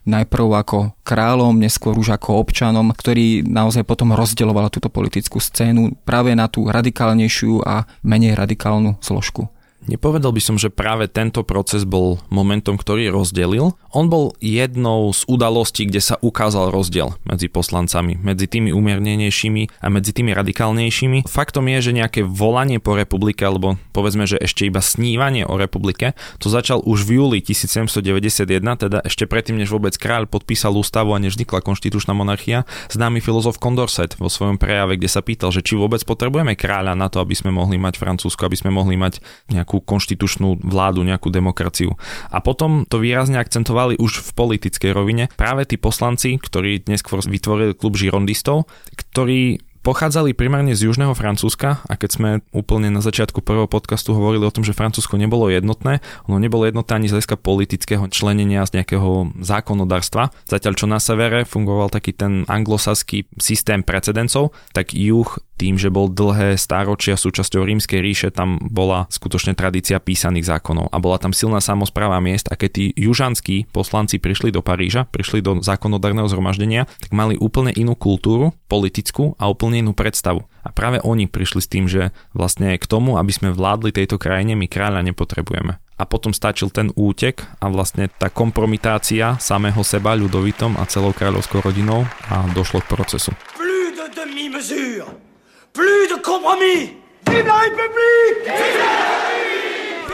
najprv 0.06 0.46
ako 0.54 0.94
kráľom, 1.02 1.58
neskôr 1.58 1.98
už 1.98 2.14
ako 2.14 2.38
občanom, 2.38 2.94
ktorý 2.94 3.42
naozaj 3.42 3.82
potom 3.82 4.14
rozdeľoval 4.14 4.70
túto 4.70 4.86
politickú 4.86 5.42
scénu 5.42 5.98
práve 6.06 6.38
na 6.38 6.46
tú 6.46 6.70
radikálnejšiu 6.70 7.66
a 7.66 7.90
menej 8.06 8.38
radikálnu 8.38 9.02
zložku. 9.02 9.53
Nepovedal 9.84 10.32
by 10.32 10.42
som, 10.42 10.56
že 10.56 10.72
práve 10.72 11.06
tento 11.12 11.44
proces 11.44 11.84
bol 11.84 12.16
momentom, 12.32 12.80
ktorý 12.80 13.12
rozdelil. 13.12 13.76
On 13.92 14.08
bol 14.08 14.32
jednou 14.40 15.12
z 15.12 15.28
udalostí, 15.28 15.84
kde 15.84 16.00
sa 16.00 16.16
ukázal 16.18 16.72
rozdiel 16.72 17.14
medzi 17.28 17.52
poslancami, 17.52 18.16
medzi 18.16 18.48
tými 18.48 18.72
umiernenejšími 18.72 19.84
a 19.84 19.86
medzi 19.92 20.10
tými 20.16 20.32
radikálnejšími. 20.32 21.28
Faktom 21.28 21.68
je, 21.68 21.90
že 21.90 21.92
nejaké 21.92 22.20
volanie 22.24 22.80
po 22.80 22.96
republike, 22.96 23.44
alebo 23.44 23.76
povedzme, 23.92 24.24
že 24.24 24.40
ešte 24.40 24.66
iba 24.66 24.80
snívanie 24.80 25.44
o 25.44 25.60
republike, 25.60 26.16
to 26.40 26.48
začal 26.48 26.80
už 26.82 27.04
v 27.06 27.20
júli 27.20 27.38
1791, 27.44 28.42
teda 28.88 28.98
ešte 29.04 29.28
predtým, 29.28 29.60
než 29.60 29.70
vôbec 29.70 29.94
kráľ 30.00 30.26
podpísal 30.26 30.74
ústavu 30.74 31.12
a 31.14 31.22
než 31.22 31.36
vznikla 31.36 31.62
konštitučná 31.62 32.16
monarchia, 32.16 32.66
známy 32.90 33.22
filozof 33.22 33.60
Condorcet 33.60 34.16
vo 34.18 34.32
svojom 34.32 34.56
prejave, 34.58 34.98
kde 34.98 35.12
sa 35.12 35.22
pýtal, 35.22 35.54
že 35.54 35.62
či 35.62 35.78
vôbec 35.78 36.02
potrebujeme 36.02 36.58
kráľa 36.58 36.98
na 36.98 37.06
to, 37.06 37.22
aby 37.22 37.36
sme 37.36 37.54
mohli 37.54 37.78
mať 37.78 38.00
Francúzsko, 38.00 38.50
aby 38.50 38.58
sme 38.58 38.74
mohli 38.74 38.98
mať 38.98 39.22
nejakú 39.52 39.73
nejakú 39.74 39.82
konštitučnú 39.82 40.62
vládu, 40.62 41.02
nejakú 41.02 41.34
demokraciu. 41.34 41.98
A 42.30 42.38
potom 42.38 42.86
to 42.86 43.02
výrazne 43.02 43.42
akcentovali 43.42 43.98
už 43.98 44.22
v 44.22 44.30
politickej 44.38 44.94
rovine 44.94 45.26
práve 45.34 45.66
tí 45.66 45.74
poslanci, 45.74 46.38
ktorí 46.38 46.86
neskôr 46.86 47.18
vytvorili 47.18 47.74
klub 47.74 47.98
žirondistov, 47.98 48.70
ktorí 48.94 49.58
pochádzali 49.84 50.32
primárne 50.32 50.72
z 50.72 50.88
južného 50.88 51.12
Francúzska 51.12 51.84
a 51.84 51.92
keď 52.00 52.10
sme 52.10 52.30
úplne 52.56 52.88
na 52.88 53.04
začiatku 53.04 53.44
prvého 53.44 53.68
podcastu 53.68 54.16
hovorili 54.16 54.48
o 54.48 54.54
tom, 54.54 54.64
že 54.64 54.72
Francúzsko 54.72 55.20
nebolo 55.20 55.52
jednotné, 55.52 56.00
ono 56.24 56.40
nebolo 56.40 56.64
jednotné 56.64 56.96
ani 56.96 57.06
z 57.12 57.20
hľadiska 57.20 57.36
politického 57.36 58.08
členenia 58.08 58.64
z 58.64 58.80
nejakého 58.80 59.36
zákonodárstva. 59.44 60.32
Zatiaľ 60.48 60.72
čo 60.80 60.86
na 60.88 60.96
severe 60.96 61.44
fungoval 61.44 61.92
taký 61.92 62.16
ten 62.16 62.48
anglosaský 62.48 63.28
systém 63.36 63.84
precedencov, 63.84 64.56
tak 64.72 64.96
juh 64.96 65.28
tým, 65.54 65.78
že 65.78 65.90
bol 65.90 66.10
dlhé 66.10 66.58
stáročia 66.58 67.14
súčasťou 67.14 67.62
rímskej 67.62 68.00
ríše, 68.02 68.28
tam 68.34 68.58
bola 68.58 69.06
skutočne 69.10 69.54
tradícia 69.54 70.02
písaných 70.02 70.50
zákonov 70.50 70.90
a 70.90 70.96
bola 70.98 71.22
tam 71.22 71.30
silná 71.30 71.62
samozpráva 71.62 72.18
miest 72.18 72.50
a 72.50 72.58
keď 72.58 72.70
tí 72.70 72.84
južanskí 72.98 73.70
poslanci 73.70 74.18
prišli 74.18 74.50
do 74.50 74.60
Paríža, 74.60 75.06
prišli 75.06 75.40
do 75.40 75.62
zákonodárneho 75.62 76.26
zhromaždenia, 76.26 76.90
tak 77.00 77.14
mali 77.14 77.38
úplne 77.38 77.70
inú 77.70 77.94
kultúru 77.94 78.52
politickú 78.66 79.38
a 79.38 79.46
úplne 79.46 79.80
inú 79.80 79.94
predstavu. 79.94 80.46
A 80.64 80.72
práve 80.72 80.98
oni 81.04 81.30
prišli 81.30 81.60
s 81.62 81.70
tým, 81.70 81.86
že 81.86 82.10
vlastne 82.32 82.74
k 82.74 82.84
tomu, 82.88 83.20
aby 83.20 83.30
sme 83.30 83.54
vládli 83.54 83.94
tejto 83.94 84.18
krajine, 84.18 84.58
my 84.58 84.66
kráľa 84.66 85.06
nepotrebujeme 85.06 85.78
a 85.94 86.02
potom 86.02 86.34
stačil 86.34 86.74
ten 86.74 86.90
útek 86.98 87.46
a 87.62 87.70
vlastne 87.70 88.10
tá 88.10 88.26
kompromitácia 88.26 89.38
samého 89.38 89.78
seba 89.86 90.18
ľudovitom 90.18 90.74
a 90.74 90.90
celou 90.90 91.14
kráľovskou 91.14 91.62
rodinou 91.62 92.02
a 92.26 92.50
došlo 92.50 92.82
k 92.82 92.90
procesu. 92.90 93.30
Plus 93.54 93.94
de 93.94 94.10
demi-mesure 94.10 95.33
Plus 95.74 96.06
de 96.06 96.22
compromis! 96.22 96.94
République 97.26 98.48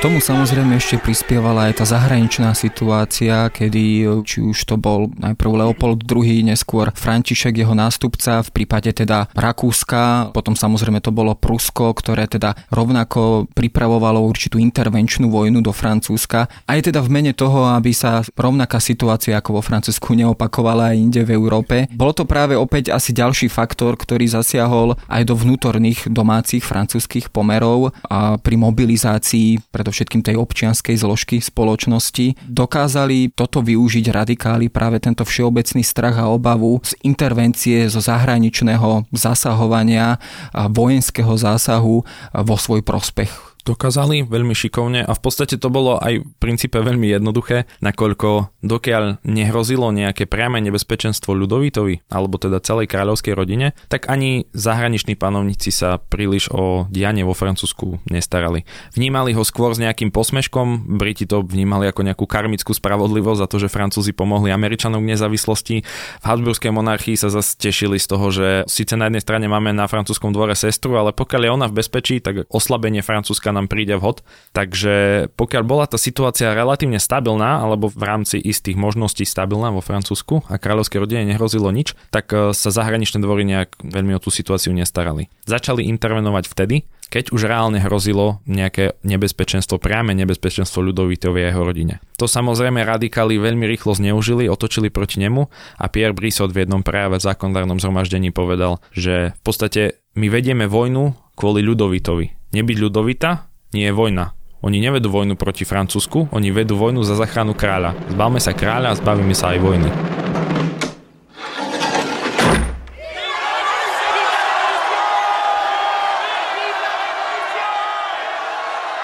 tomu 0.00 0.16
samozrejme 0.16 0.80
ešte 0.80 0.96
prispievala 0.96 1.68
aj 1.68 1.84
tá 1.84 1.84
zahraničná 1.84 2.56
situácia, 2.56 3.52
kedy 3.52 4.08
či 4.24 4.40
už 4.40 4.56
to 4.64 4.80
bol 4.80 5.12
najprv 5.12 5.60
Leopold 5.60 6.08
II, 6.08 6.40
neskôr 6.40 6.88
František, 6.96 7.60
jeho 7.60 7.76
nástupca, 7.76 8.40
v 8.40 8.48
prípade 8.48 8.96
teda 8.96 9.28
Rakúska, 9.36 10.32
potom 10.32 10.56
samozrejme 10.56 11.04
to 11.04 11.12
bolo 11.12 11.36
Prusko, 11.36 11.92
ktoré 11.92 12.24
teda 12.24 12.56
rovnako 12.72 13.52
pripravovalo 13.52 14.24
určitú 14.24 14.56
intervenčnú 14.56 15.28
vojnu 15.28 15.60
do 15.60 15.68
Francúzska. 15.68 16.48
Aj 16.48 16.80
teda 16.80 17.04
v 17.04 17.20
mene 17.20 17.36
toho, 17.36 17.68
aby 17.68 17.92
sa 17.92 18.24
rovnaká 18.24 18.80
situácia 18.80 19.36
ako 19.36 19.60
vo 19.60 19.62
Francúzsku 19.62 20.16
neopakovala 20.16 20.96
aj 20.96 20.96
inde 20.96 21.20
v 21.28 21.36
Európe. 21.36 21.92
Bolo 21.92 22.16
to 22.16 22.24
práve 22.24 22.56
opäť 22.56 22.88
asi 22.88 23.12
ďalší 23.12 23.52
faktor, 23.52 24.00
ktorý 24.00 24.24
zasiahol 24.32 24.96
aj 25.12 25.28
do 25.28 25.36
vnútorných 25.36 26.08
domácich 26.08 26.64
francúzskych 26.64 27.28
pomerov 27.28 27.92
a 28.08 28.40
pri 28.40 28.56
mobilizácii, 28.56 29.68
preto 29.68 29.89
predovšetkým 29.90 30.22
tej 30.22 30.38
občianskej 30.38 30.94
zložky 31.02 31.42
spoločnosti, 31.42 32.46
dokázali 32.46 33.34
toto 33.34 33.58
využiť 33.58 34.06
radikáli 34.14 34.70
práve 34.70 35.02
tento 35.02 35.26
všeobecný 35.26 35.82
strach 35.82 36.14
a 36.22 36.30
obavu 36.30 36.78
z 36.86 36.94
intervencie 37.02 37.90
zo 37.90 37.98
zahraničného 37.98 39.10
zasahovania 39.10 40.22
a 40.54 40.70
vojenského 40.70 41.34
zásahu 41.34 42.06
vo 42.30 42.54
svoj 42.54 42.86
prospech 42.86 43.49
dokázali 43.64 44.26
veľmi 44.26 44.54
šikovne 44.56 45.04
a 45.04 45.12
v 45.12 45.20
podstate 45.20 45.56
to 45.60 45.68
bolo 45.68 46.00
aj 46.00 46.22
v 46.22 46.26
princípe 46.40 46.80
veľmi 46.80 47.10
jednoduché, 47.10 47.68
nakoľko 47.84 48.60
dokiaľ 48.64 49.24
nehrozilo 49.24 49.92
nejaké 49.92 50.24
priame 50.24 50.60
nebezpečenstvo 50.64 51.36
ľudovitovi 51.36 52.08
alebo 52.08 52.40
teda 52.40 52.60
celej 52.64 52.88
kráľovskej 52.88 53.34
rodine, 53.36 53.72
tak 53.92 54.08
ani 54.08 54.48
zahraniční 54.56 55.16
panovníci 55.16 55.70
sa 55.70 56.00
príliš 56.00 56.48
o 56.52 56.88
dianie 56.88 57.22
vo 57.22 57.36
Francúzsku 57.36 58.00
nestarali. 58.08 58.64
Vnímali 58.96 59.36
ho 59.36 59.44
skôr 59.44 59.72
s 59.76 59.82
nejakým 59.82 60.10
posmeškom, 60.10 60.98
Briti 60.98 61.28
to 61.28 61.44
vnímali 61.44 61.88
ako 61.88 62.06
nejakú 62.06 62.24
karmickú 62.24 62.72
spravodlivosť 62.72 63.40
za 63.40 63.46
to, 63.46 63.56
že 63.60 63.72
Francúzi 63.72 64.12
pomohli 64.16 64.50
Američanom 64.50 65.04
k 65.04 65.12
nezávislosti. 65.16 65.76
V 66.20 66.24
Habsburskej 66.24 66.72
monarchii 66.72 67.16
sa 67.18 67.28
zase 67.28 67.56
tešili 67.58 68.00
z 68.00 68.06
toho, 68.08 68.26
že 68.32 68.46
síce 68.66 68.96
na 68.96 69.06
jednej 69.08 69.22
strane 69.22 69.46
máme 69.46 69.70
na 69.70 69.86
francúzskom 69.86 70.32
dvore 70.34 70.56
sestru, 70.56 70.96
ale 70.96 71.14
pokiaľ 71.14 71.42
je 71.46 71.50
ona 71.50 71.66
v 71.68 71.76
bezpečí, 71.80 72.18
tak 72.22 72.48
oslabenie 72.48 73.04
Francúzska 73.04 73.49
nám 73.50 73.70
príde 73.70 73.94
vhod. 73.98 74.22
Takže 74.50 75.26
pokiaľ 75.34 75.62
bola 75.66 75.84
tá 75.86 75.98
situácia 76.00 76.54
relatívne 76.54 76.98
stabilná, 76.98 77.62
alebo 77.62 77.90
v 77.90 78.02
rámci 78.02 78.40
istých 78.40 78.74
možností 78.74 79.26
stabilná 79.26 79.70
vo 79.70 79.84
Francúzsku 79.84 80.46
a 80.50 80.58
kráľovskej 80.58 80.98
rodine 81.02 81.22
nehrozilo 81.28 81.70
nič, 81.70 81.94
tak 82.10 82.30
e, 82.30 82.56
sa 82.56 82.70
zahraničné 82.70 83.22
dvory 83.22 83.46
nejak 83.46 83.82
veľmi 83.82 84.16
o 84.16 84.22
tú 84.22 84.32
situáciu 84.32 84.74
nestarali. 84.74 85.30
Začali 85.46 85.86
intervenovať 85.86 86.44
vtedy, 86.50 86.76
keď 87.10 87.34
už 87.34 87.50
reálne 87.50 87.82
hrozilo 87.82 88.38
nejaké 88.46 88.94
nebezpečenstvo, 89.02 89.82
priame 89.82 90.14
nebezpečenstvo 90.14 90.78
ľudovitovi 90.78 91.42
a 91.42 91.50
jeho 91.50 91.66
rodine. 91.66 91.98
To 92.22 92.30
samozrejme 92.30 92.86
radikáli 92.86 93.36
veľmi 93.36 93.66
rýchlo 93.66 93.98
zneužili, 93.98 94.46
otočili 94.46 94.94
proti 94.94 95.18
nemu 95.18 95.50
a 95.82 95.84
Pierre 95.90 96.14
Brissot 96.14 96.54
v 96.54 96.64
jednom 96.64 96.86
prejave 96.86 97.18
v 97.18 97.26
zákonodárnom 97.26 97.82
zhromaždení 97.82 98.30
povedal, 98.30 98.78
že 98.94 99.34
v 99.34 99.42
podstate 99.42 99.82
my 100.14 100.30
vedieme 100.30 100.70
vojnu 100.70 101.18
kvôli 101.34 101.66
ľudovitovi. 101.66 102.39
Nebyť 102.50 102.76
ľudovita 102.82 103.30
nie 103.78 103.86
je 103.86 103.94
vojna. 103.94 104.34
Oni 104.60 104.82
nevedú 104.82 105.08
vojnu 105.08 105.38
proti 105.38 105.64
Francúzsku, 105.64 106.28
oni 106.34 106.52
vedú 106.52 106.76
vojnu 106.76 107.00
za 107.06 107.16
zachranu 107.16 107.56
kráľa. 107.56 107.96
Zbavme 108.12 108.42
sa 108.42 108.52
kráľa 108.52 108.92
a 108.92 108.98
zbavíme 108.98 109.32
sa 109.32 109.54
aj 109.54 109.58
vojny. 109.62 110.19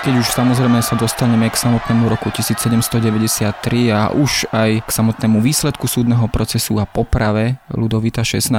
Keď 0.07 0.23
už 0.23 0.39
samozrejme 0.39 0.79
sa 0.87 0.95
dostaneme 0.95 1.51
k 1.51 1.59
samotnému 1.59 2.07
roku 2.07 2.31
1793 2.31 3.43
a 3.91 4.15
už 4.15 4.47
aj 4.55 4.87
k 4.87 4.91
samotnému 4.95 5.43
výsledku 5.43 5.91
súdneho 5.91 6.31
procesu 6.31 6.79
a 6.79 6.87
poprave 6.87 7.59
Ludovita 7.75 8.23
16. 8.23 8.55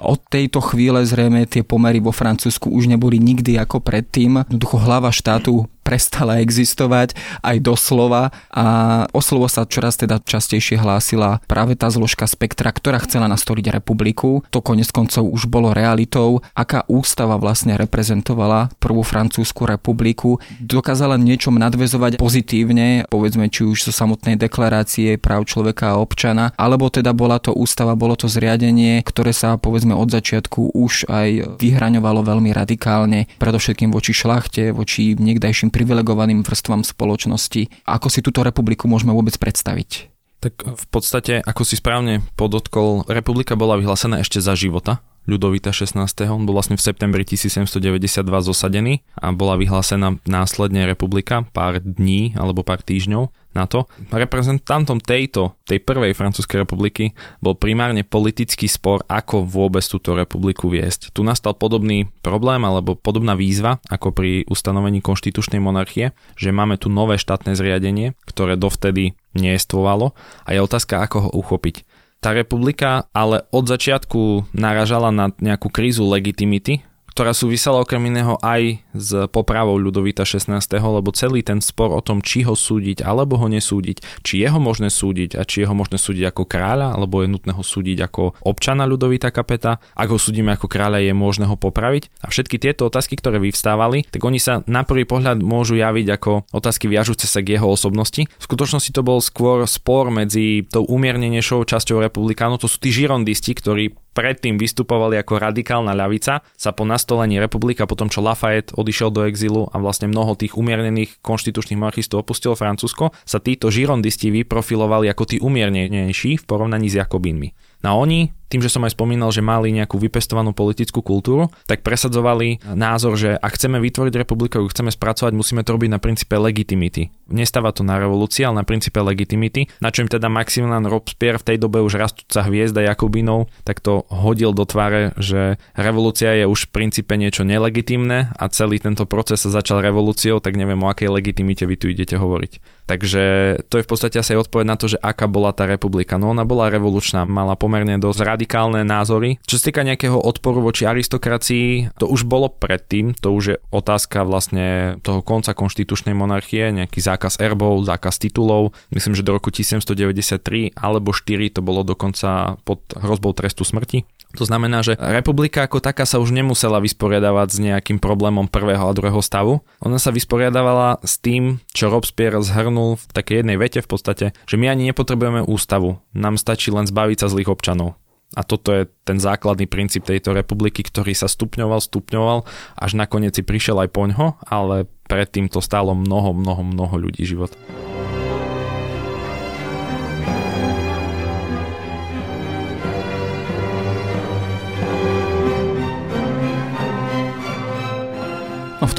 Od 0.00 0.18
tejto 0.32 0.64
chvíle 0.64 1.04
zrejme 1.04 1.44
tie 1.44 1.60
pomery 1.60 2.00
vo 2.00 2.08
Francúzsku 2.08 2.72
už 2.72 2.88
neboli 2.88 3.20
nikdy 3.20 3.60
ako 3.60 3.84
predtým. 3.84 4.48
Jednoducho 4.48 4.80
hlava 4.80 5.12
štátu 5.12 5.68
prestala 5.88 6.44
existovať 6.44 7.16
aj 7.40 7.56
doslova 7.64 8.28
a 8.52 8.66
o 9.08 9.24
slovo 9.24 9.48
sa 9.48 9.64
čoraz 9.64 9.96
teda 9.96 10.20
častejšie 10.20 10.76
hlásila 10.76 11.40
práve 11.48 11.80
tá 11.80 11.88
zložka 11.88 12.28
spektra, 12.28 12.68
ktorá 12.68 13.00
chcela 13.08 13.24
nastoliť 13.24 13.72
republiku. 13.72 14.44
To 14.52 14.60
konec 14.60 14.92
koncov 14.92 15.24
už 15.24 15.48
bolo 15.48 15.72
realitou. 15.72 16.44
Aká 16.52 16.84
ústava 16.92 17.40
vlastne 17.40 17.80
reprezentovala 17.80 18.68
prvú 18.76 19.00
francúzsku 19.00 19.64
republiku, 19.64 20.36
dokázala 20.60 21.16
niečom 21.16 21.56
nadvezovať 21.56 22.20
pozitívne, 22.20 23.08
povedzme 23.08 23.48
či 23.48 23.64
už 23.64 23.88
zo 23.88 23.92
samotnej 23.96 24.36
deklarácie 24.36 25.16
práv 25.16 25.48
človeka 25.48 25.96
a 25.96 26.00
občana, 26.04 26.52
alebo 26.60 26.92
teda 26.92 27.16
bola 27.16 27.40
to 27.40 27.56
ústava, 27.56 27.96
bolo 27.96 28.12
to 28.12 28.28
zriadenie, 28.28 29.00
ktoré 29.00 29.32
sa 29.32 29.56
povedzme 29.56 29.96
od 29.96 30.12
začiatku 30.12 30.76
už 30.76 31.08
aj 31.08 31.56
vyhraňovalo 31.56 32.20
veľmi 32.26 32.52
radikálne, 32.52 33.30
predovšetkým 33.40 33.88
voči 33.88 34.12
šlachte, 34.12 34.74
voči 34.76 35.16
niekdajším 35.16 35.70
privilegovaným 35.78 36.42
vrstvám 36.42 36.82
spoločnosti. 36.82 37.86
Ako 37.86 38.10
si 38.10 38.18
túto 38.18 38.42
republiku 38.42 38.90
môžeme 38.90 39.14
vôbec 39.14 39.38
predstaviť? 39.38 40.10
Tak 40.42 40.54
v 40.66 40.86
podstate, 40.90 41.38
ako 41.42 41.62
si 41.62 41.78
správne 41.78 42.26
podotkol, 42.34 43.06
republika 43.06 43.54
bola 43.54 43.78
vyhlásená 43.78 44.22
ešte 44.22 44.42
za 44.42 44.58
života 44.58 45.02
Ľudovita 45.28 45.76
16. 45.76 45.92
On 46.32 46.48
bol 46.48 46.56
vlastne 46.56 46.80
v 46.80 46.82
septembri 46.88 47.20
1792 47.28 48.24
zosadený 48.24 49.04
a 49.12 49.28
bola 49.28 49.60
vyhlásená 49.60 50.16
následne 50.24 50.88
republika 50.88 51.44
pár 51.52 51.84
dní 51.84 52.32
alebo 52.32 52.64
pár 52.64 52.80
týždňov 52.80 53.28
na 53.58 53.66
to. 53.66 53.90
Reprezentantom 54.14 55.02
tejto, 55.02 55.58
tej 55.66 55.82
prvej 55.82 56.14
francúzskej 56.14 56.62
republiky 56.62 57.18
bol 57.42 57.58
primárne 57.58 58.06
politický 58.06 58.70
spor, 58.70 59.02
ako 59.10 59.42
vôbec 59.42 59.82
túto 59.82 60.14
republiku 60.14 60.70
viesť. 60.70 61.10
Tu 61.10 61.26
nastal 61.26 61.58
podobný 61.58 62.06
problém 62.22 62.62
alebo 62.62 62.94
podobná 62.94 63.34
výzva 63.34 63.82
ako 63.90 64.14
pri 64.14 64.46
ustanovení 64.46 65.02
konštitučnej 65.02 65.58
monarchie, 65.58 66.14
že 66.38 66.54
máme 66.54 66.78
tu 66.78 66.86
nové 66.86 67.18
štátne 67.18 67.58
zriadenie, 67.58 68.14
ktoré 68.30 68.54
dovtedy 68.54 69.18
neestvovalo 69.34 70.14
a 70.46 70.48
je 70.54 70.60
otázka, 70.62 71.02
ako 71.02 71.16
ho 71.26 71.30
uchopiť 71.34 71.82
tá 72.18 72.34
republika 72.34 73.06
ale 73.14 73.46
od 73.54 73.70
začiatku 73.70 74.50
naražala 74.50 75.14
na 75.14 75.30
nejakú 75.38 75.70
krízu 75.70 76.02
legitimity, 76.06 76.82
ktorá 77.18 77.34
súvisela 77.34 77.82
okrem 77.82 78.14
iného 78.14 78.38
aj 78.46 78.78
s 78.94 79.10
popravou 79.34 79.74
Ľudovita 79.74 80.22
16., 80.22 80.54
lebo 80.78 81.10
celý 81.10 81.42
ten 81.42 81.58
spor 81.58 81.90
o 81.90 81.98
tom, 81.98 82.22
či 82.22 82.46
ho 82.46 82.54
súdiť 82.54 83.02
alebo 83.02 83.34
ho 83.42 83.50
nesúdiť, 83.50 84.22
či 84.22 84.38
je 84.38 84.46
ho 84.46 84.62
možné 84.62 84.86
súdiť 84.86 85.34
a 85.34 85.42
či 85.42 85.66
je 85.66 85.66
ho 85.66 85.74
možné 85.74 85.98
súdiť 85.98 86.30
ako 86.30 86.46
kráľa, 86.46 86.94
alebo 86.94 87.26
je 87.26 87.34
nutné 87.34 87.58
ho 87.58 87.64
súdiť 87.66 88.06
ako 88.06 88.38
občana 88.46 88.86
Ľudovita 88.86 89.34
kapeta, 89.34 89.82
ak 89.98 90.14
ho 90.14 90.14
súdime 90.14 90.54
ako 90.54 90.70
kráľa, 90.70 91.02
je 91.02 91.10
možné 91.10 91.50
ho 91.50 91.58
popraviť. 91.58 92.22
A 92.22 92.30
všetky 92.30 92.54
tieto 92.62 92.86
otázky, 92.86 93.18
ktoré 93.18 93.42
vyvstávali, 93.42 94.06
tak 94.14 94.22
oni 94.22 94.38
sa 94.38 94.62
na 94.70 94.86
prvý 94.86 95.02
pohľad 95.02 95.42
môžu 95.42 95.74
javiť 95.74 96.06
ako 96.22 96.46
otázky 96.54 96.86
viažúce 96.86 97.26
sa 97.26 97.42
k 97.42 97.58
jeho 97.58 97.66
osobnosti. 97.66 98.30
V 98.30 98.44
skutočnosti 98.46 98.94
to 98.94 99.02
bol 99.02 99.18
skôr 99.18 99.66
spor 99.66 100.14
medzi 100.14 100.70
tou 100.70 100.86
umiernenejšou 100.86 101.66
časťou 101.66 101.98
republikánov, 101.98 102.62
to 102.62 102.70
sú 102.70 102.78
tí 102.78 102.94
žirondisti, 102.94 103.58
ktorí 103.58 103.98
predtým 104.18 104.58
vystupovali 104.58 105.14
ako 105.22 105.38
radikálna 105.38 105.94
ľavica, 105.94 106.42
sa 106.42 106.70
po 106.74 106.82
nastolení 106.82 107.38
republika, 107.38 107.86
potom 107.86 108.10
čo 108.10 108.18
Lafayette 108.18 108.74
odišiel 108.74 109.14
do 109.14 109.22
exilu 109.30 109.70
a 109.70 109.78
vlastne 109.78 110.10
mnoho 110.10 110.34
tých 110.34 110.58
umiernených 110.58 111.22
konštitučných 111.22 111.78
monarchistov 111.78 112.26
opustilo 112.26 112.58
Francúzsko, 112.58 113.14
sa 113.22 113.38
títo 113.38 113.70
žirondisti 113.70 114.34
vyprofilovali 114.34 115.06
ako 115.06 115.22
tí 115.22 115.36
umiernenejší 115.38 116.42
v 116.42 116.44
porovnaní 116.50 116.90
s 116.90 116.98
Jakobínmi. 116.98 117.54
No 117.86 117.94
a 117.94 117.94
oni 117.94 118.34
tým, 118.48 118.64
že 118.64 118.72
som 118.72 118.84
aj 118.84 118.96
spomínal, 118.96 119.28
že 119.30 119.44
mali 119.44 119.70
nejakú 119.72 120.00
vypestovanú 120.00 120.56
politickú 120.56 121.04
kultúru, 121.04 121.52
tak 121.68 121.84
presadzovali 121.84 122.64
názor, 122.72 123.14
že 123.14 123.36
ak 123.36 123.54
chceme 123.54 123.76
vytvoriť 123.78 124.14
republiku, 124.16 124.64
chceme 124.66 124.88
spracovať, 124.88 125.32
musíme 125.36 125.62
to 125.62 125.76
robiť 125.76 125.90
na 125.92 126.00
princípe 126.00 126.34
legitimity. 126.34 127.12
Nestáva 127.28 127.76
to 127.76 127.84
na 127.84 128.00
revolúcii, 128.00 128.48
ale 128.48 128.64
na 128.64 128.66
princípe 128.66 128.96
legitimity, 128.98 129.68
na 129.84 129.92
čom 129.92 130.08
teda 130.08 130.32
Maximilian 130.32 130.88
Robespierre 130.88 131.36
v 131.36 131.46
tej 131.54 131.56
dobe 131.60 131.84
už 131.84 132.00
rastúca 132.00 132.40
hviezda 132.48 132.80
Jakobinov, 132.80 133.52
tak 133.68 133.84
to 133.84 134.08
hodil 134.08 134.56
do 134.56 134.64
tváre, 134.64 135.12
že 135.20 135.60
revolúcia 135.76 136.32
je 136.32 136.48
už 136.48 136.72
v 136.72 136.72
princípe 136.72 137.12
niečo 137.20 137.44
nelegitimné 137.44 138.32
a 138.32 138.44
celý 138.48 138.80
tento 138.80 139.04
proces 139.04 139.44
sa 139.44 139.52
začal 139.52 139.84
revolúciou, 139.84 140.40
tak 140.40 140.56
neviem 140.56 140.80
o 140.80 140.88
akej 140.88 141.12
legitimite 141.12 141.68
vy 141.68 141.76
tu 141.76 141.92
idete 141.92 142.16
hovoriť. 142.16 142.80
Takže 142.88 143.22
to 143.68 143.74
je 143.76 143.84
v 143.84 143.90
podstate 143.90 144.16
asi 144.16 144.32
odpoveď 144.32 144.64
na 144.64 144.76
to, 144.80 144.88
že 144.88 144.96
aká 144.96 145.28
bola 145.28 145.52
tá 145.52 145.68
republika. 145.68 146.16
No 146.16 146.32
ona 146.32 146.48
bola 146.48 146.72
revolučná, 146.72 147.28
mala 147.28 147.52
pomerne 147.52 148.00
dosť 148.00 148.20
radikálne 148.38 148.86
názory. 148.86 149.42
Čo 149.42 149.58
sa 149.58 149.74
týka 149.74 149.82
nejakého 149.82 150.14
odporu 150.14 150.62
voči 150.62 150.86
aristokracii, 150.86 151.98
to 151.98 152.06
už 152.06 152.22
bolo 152.22 152.46
predtým, 152.46 153.18
to 153.18 153.34
už 153.34 153.44
je 153.50 153.56
otázka 153.74 154.22
vlastne 154.22 154.94
toho 155.02 155.26
konca 155.26 155.58
konštitučnej 155.58 156.14
monarchie, 156.14 156.70
nejaký 156.70 157.02
zákaz 157.02 157.42
erbov, 157.42 157.82
zákaz 157.82 158.22
titulov. 158.22 158.78
Myslím, 158.94 159.18
že 159.18 159.26
do 159.26 159.34
roku 159.34 159.50
1793 159.50 160.78
alebo 160.78 161.10
4 161.10 161.50
to 161.50 161.66
bolo 161.66 161.82
dokonca 161.82 162.62
pod 162.62 162.86
hrozbou 162.94 163.34
trestu 163.34 163.66
smrti. 163.66 164.06
To 164.36 164.44
znamená, 164.44 164.84
že 164.84 164.92
republika 165.00 165.64
ako 165.64 165.80
taká 165.80 166.04
sa 166.04 166.20
už 166.20 166.36
nemusela 166.36 166.84
vysporiadavať 166.84 167.48
s 167.48 167.58
nejakým 167.64 167.96
problémom 167.96 168.44
prvého 168.44 168.84
a 168.84 168.92
druhého 168.92 169.24
stavu. 169.24 169.64
Ona 169.80 169.96
sa 169.96 170.12
vysporiadavala 170.12 171.00
s 171.00 171.16
tým, 171.16 171.64
čo 171.72 171.88
Robespierre 171.88 172.36
zhrnul 172.44 173.00
v 173.00 173.04
takej 173.16 173.40
jednej 173.40 173.56
vete 173.56 173.80
v 173.80 173.88
podstate, 173.88 174.26
že 174.44 174.60
my 174.60 174.68
ani 174.68 174.92
nepotrebujeme 174.92 175.48
ústavu, 175.48 176.04
nám 176.12 176.36
stačí 176.36 176.68
len 176.68 176.84
zbaviť 176.84 177.24
sa 177.24 177.32
zlých 177.32 177.48
občanov. 177.48 177.96
A 178.36 178.44
toto 178.44 178.76
je 178.76 178.84
ten 179.08 179.16
základný 179.16 179.64
princíp 179.64 180.04
tejto 180.04 180.36
republiky, 180.36 180.84
ktorý 180.84 181.16
sa 181.16 181.32
stupňoval, 181.32 181.80
stupňoval, 181.80 182.44
až 182.76 182.90
nakoniec 182.92 183.32
si 183.32 183.40
prišiel 183.40 183.80
aj 183.80 183.88
poňho, 183.88 184.36
ale 184.44 184.84
predtým 185.08 185.48
to 185.48 185.64
stálo 185.64 185.96
mnoho, 185.96 186.36
mnoho, 186.36 186.60
mnoho 186.60 186.94
ľudí 187.08 187.24
život. 187.24 187.56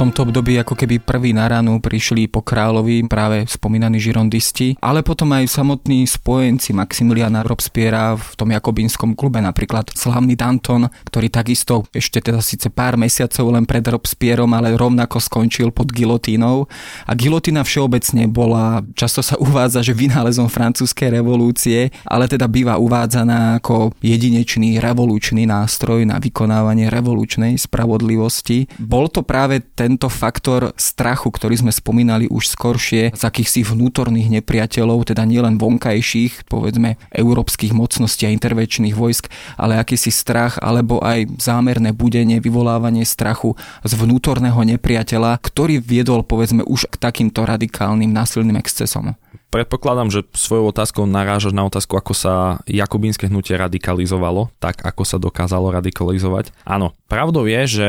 Tomto 0.00 0.24
období 0.24 0.56
ako 0.56 0.80
keby 0.80 0.96
prvý 0.96 1.36
na 1.36 1.44
ránu 1.44 1.76
prišli 1.76 2.24
po 2.24 2.40
kráľovi 2.40 3.04
práve 3.04 3.44
spomínaní 3.44 4.00
žirondisti, 4.00 4.80
ale 4.80 5.04
potom 5.04 5.28
aj 5.36 5.44
samotní 5.44 6.08
spojenci 6.08 6.72
Maximiliana 6.72 7.44
Robspiera 7.44 8.16
v 8.16 8.32
tom 8.32 8.48
jakobínskom 8.48 9.12
klube, 9.12 9.44
napríklad 9.44 9.92
slavný 9.92 10.40
Danton, 10.40 10.88
ktorý 11.04 11.28
takisto 11.28 11.84
ešte 11.92 12.24
teda 12.24 12.40
síce 12.40 12.72
pár 12.72 12.96
mesiacov 12.96 13.52
len 13.52 13.68
pred 13.68 13.84
Robspierom, 13.84 14.48
ale 14.56 14.72
rovnako 14.72 15.20
skončil 15.20 15.68
pod 15.68 15.92
gilotínou. 15.92 16.64
A 17.04 17.12
gilotína 17.12 17.60
všeobecne 17.60 18.24
bola, 18.24 18.80
často 18.96 19.20
sa 19.20 19.36
uvádza, 19.44 19.84
že 19.84 19.92
vynálezom 19.92 20.48
francúzskej 20.48 21.20
revolúcie, 21.20 21.92
ale 22.08 22.24
teda 22.24 22.48
býva 22.48 22.80
uvádzaná 22.80 23.60
ako 23.60 23.92
jedinečný 24.00 24.80
revolučný 24.80 25.44
nástroj 25.44 26.08
na 26.08 26.16
vykonávanie 26.16 26.88
revolučnej 26.88 27.60
spravodlivosti. 27.60 28.64
Bol 28.80 29.12
to 29.12 29.20
práve 29.20 29.60
tento 29.90 30.06
faktor 30.06 30.70
strachu, 30.78 31.34
ktorý 31.34 31.66
sme 31.66 31.74
spomínali 31.74 32.30
už 32.30 32.54
skoršie, 32.54 33.10
z 33.10 33.22
akýchsi 33.26 33.66
vnútorných 33.66 34.30
nepriateľov, 34.38 35.10
teda 35.10 35.26
nielen 35.26 35.58
vonkajších, 35.58 36.46
povedzme, 36.46 36.94
európskych 37.10 37.74
mocností 37.74 38.30
a 38.30 38.30
intervenčných 38.30 38.94
vojsk, 38.94 39.26
ale 39.58 39.82
akýsi 39.82 40.14
strach 40.14 40.62
alebo 40.62 41.02
aj 41.02 41.26
zámerné 41.42 41.90
budenie, 41.90 42.38
vyvolávanie 42.38 43.02
strachu 43.02 43.58
z 43.82 43.92
vnútorného 43.98 44.62
nepriateľa, 44.62 45.42
ktorý 45.42 45.82
viedol, 45.82 46.22
povedzme, 46.22 46.62
už 46.62 46.86
k 46.86 46.94
takýmto 46.94 47.42
radikálnym 47.42 48.14
násilným 48.14 48.62
excesom. 48.62 49.18
Predpokladám, 49.50 50.14
že 50.14 50.22
svojou 50.30 50.70
otázkou 50.70 51.10
narážaš 51.10 51.50
na 51.50 51.66
otázku, 51.66 51.98
ako 51.98 52.14
sa 52.14 52.34
jakobínske 52.70 53.26
hnutie 53.26 53.58
radikalizovalo, 53.58 54.54
tak 54.62 54.78
ako 54.86 55.02
sa 55.02 55.18
dokázalo 55.18 55.74
radikalizovať. 55.74 56.54
Áno, 56.62 56.94
pravdou 57.10 57.50
je, 57.50 57.62
že 57.66 57.88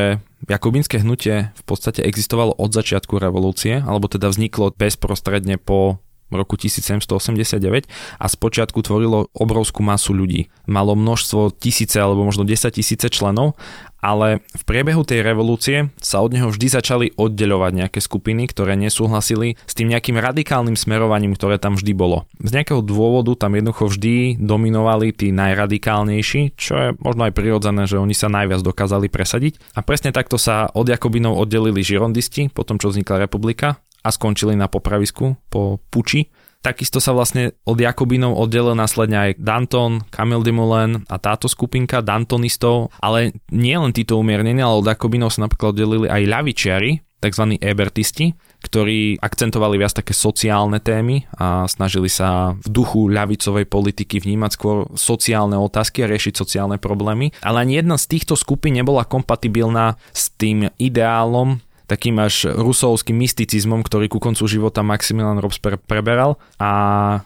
jakobínske 0.49 0.97
hnutie 0.97 1.53
v 1.53 1.63
podstate 1.69 2.01
existovalo 2.01 2.57
od 2.57 2.73
začiatku 2.73 3.21
revolúcie, 3.21 3.77
alebo 3.77 4.09
teda 4.09 4.33
vzniklo 4.33 4.73
bezprostredne 4.73 5.61
po 5.61 6.01
roku 6.33 6.55
1789 6.55 7.91
a 8.17 8.25
spočiatku 8.25 8.79
tvorilo 8.81 9.27
obrovskú 9.35 9.83
masu 9.83 10.15
ľudí. 10.15 10.47
Malo 10.63 10.95
množstvo 10.95 11.51
tisíce 11.59 11.99
alebo 11.99 12.23
možno 12.23 12.47
10 12.47 12.71
tisíce 12.71 13.11
členov, 13.11 13.59
ale 14.01 14.41
v 14.51 14.63
priebehu 14.65 15.05
tej 15.05 15.21
revolúcie 15.21 15.93
sa 16.01 16.19
od 16.19 16.33
neho 16.33 16.49
vždy 16.49 16.67
začali 16.67 17.07
oddeľovať 17.15 17.71
nejaké 17.71 17.99
skupiny, 18.01 18.49
ktoré 18.49 18.73
nesúhlasili 18.75 19.55
s 19.69 19.73
tým 19.77 19.93
nejakým 19.93 20.17
radikálnym 20.17 20.75
smerovaním, 20.75 21.37
ktoré 21.37 21.61
tam 21.61 21.77
vždy 21.77 21.93
bolo. 21.93 22.25
Z 22.41 22.51
nejakého 22.57 22.81
dôvodu 22.81 23.37
tam 23.37 23.53
jednoducho 23.53 23.87
vždy 23.87 24.41
dominovali 24.41 25.13
tí 25.13 25.29
najradikálnejší, 25.31 26.57
čo 26.57 26.73
je 26.75 26.89
možno 26.97 27.29
aj 27.29 27.37
prirodzené, 27.37 27.85
že 27.85 28.01
oni 28.01 28.17
sa 28.17 28.27
najviac 28.27 28.65
dokázali 28.65 29.07
presadiť. 29.07 29.61
A 29.77 29.85
presne 29.85 30.09
takto 30.11 30.41
sa 30.41 30.67
od 30.73 30.89
Jakobinov 30.89 31.37
oddelili 31.37 31.85
žirondisti, 31.85 32.49
potom 32.49 32.81
čo 32.81 32.89
vznikla 32.89 33.29
republika 33.29 33.79
a 34.01 34.09
skončili 34.09 34.57
na 34.57 34.65
popravisku 34.65 35.37
po 35.53 35.77
puči. 35.93 36.33
Takisto 36.61 37.01
sa 37.01 37.17
vlastne 37.17 37.57
od 37.65 37.81
Jakobinov 37.81 38.37
oddelil 38.37 38.77
následne 38.77 39.17
aj 39.17 39.41
Danton, 39.41 40.05
Camille 40.13 40.45
Dumoulin 40.45 41.01
a 41.09 41.17
táto 41.17 41.49
skupinka 41.49 42.05
Dantonistov, 42.05 42.93
ale 43.01 43.33
nie 43.49 43.73
len 43.73 43.89
títo 43.89 44.21
umiernení, 44.21 44.61
ale 44.61 44.77
od 44.77 44.85
Jakobinov 44.85 45.33
sa 45.33 45.49
napríklad 45.49 45.73
oddelili 45.73 46.05
aj 46.05 46.21
ľavičiari, 46.29 46.91
tzv. 47.21 47.61
ebertisti, 47.61 48.33
ktorí 48.65 49.21
akcentovali 49.21 49.77
viac 49.77 49.93
také 49.93 50.17
sociálne 50.17 50.81
témy 50.81 51.29
a 51.37 51.69
snažili 51.69 52.09
sa 52.09 52.57
v 52.57 52.67
duchu 52.67 53.13
ľavicovej 53.13 53.69
politiky 53.69 54.17
vnímať 54.17 54.51
skôr 54.57 54.89
sociálne 54.97 55.55
otázky 55.61 56.01
a 56.01 56.09
riešiť 56.09 56.33
sociálne 56.33 56.81
problémy. 56.81 57.29
Ale 57.45 57.61
ani 57.61 57.77
jedna 57.77 58.01
z 58.01 58.17
týchto 58.17 58.33
skupín 58.33 58.73
nebola 58.73 59.05
kompatibilná 59.05 60.01
s 60.09 60.33
tým 60.33 60.73
ideálom 60.81 61.61
takým 61.91 62.15
až 62.23 62.55
rusovským 62.55 63.19
mysticizmom, 63.19 63.83
ktorý 63.83 64.07
ku 64.07 64.23
koncu 64.23 64.47
života 64.47 64.79
Maximilian 64.79 65.43
Robespierre 65.43 65.75
preberal 65.75 66.39
a 66.55 66.71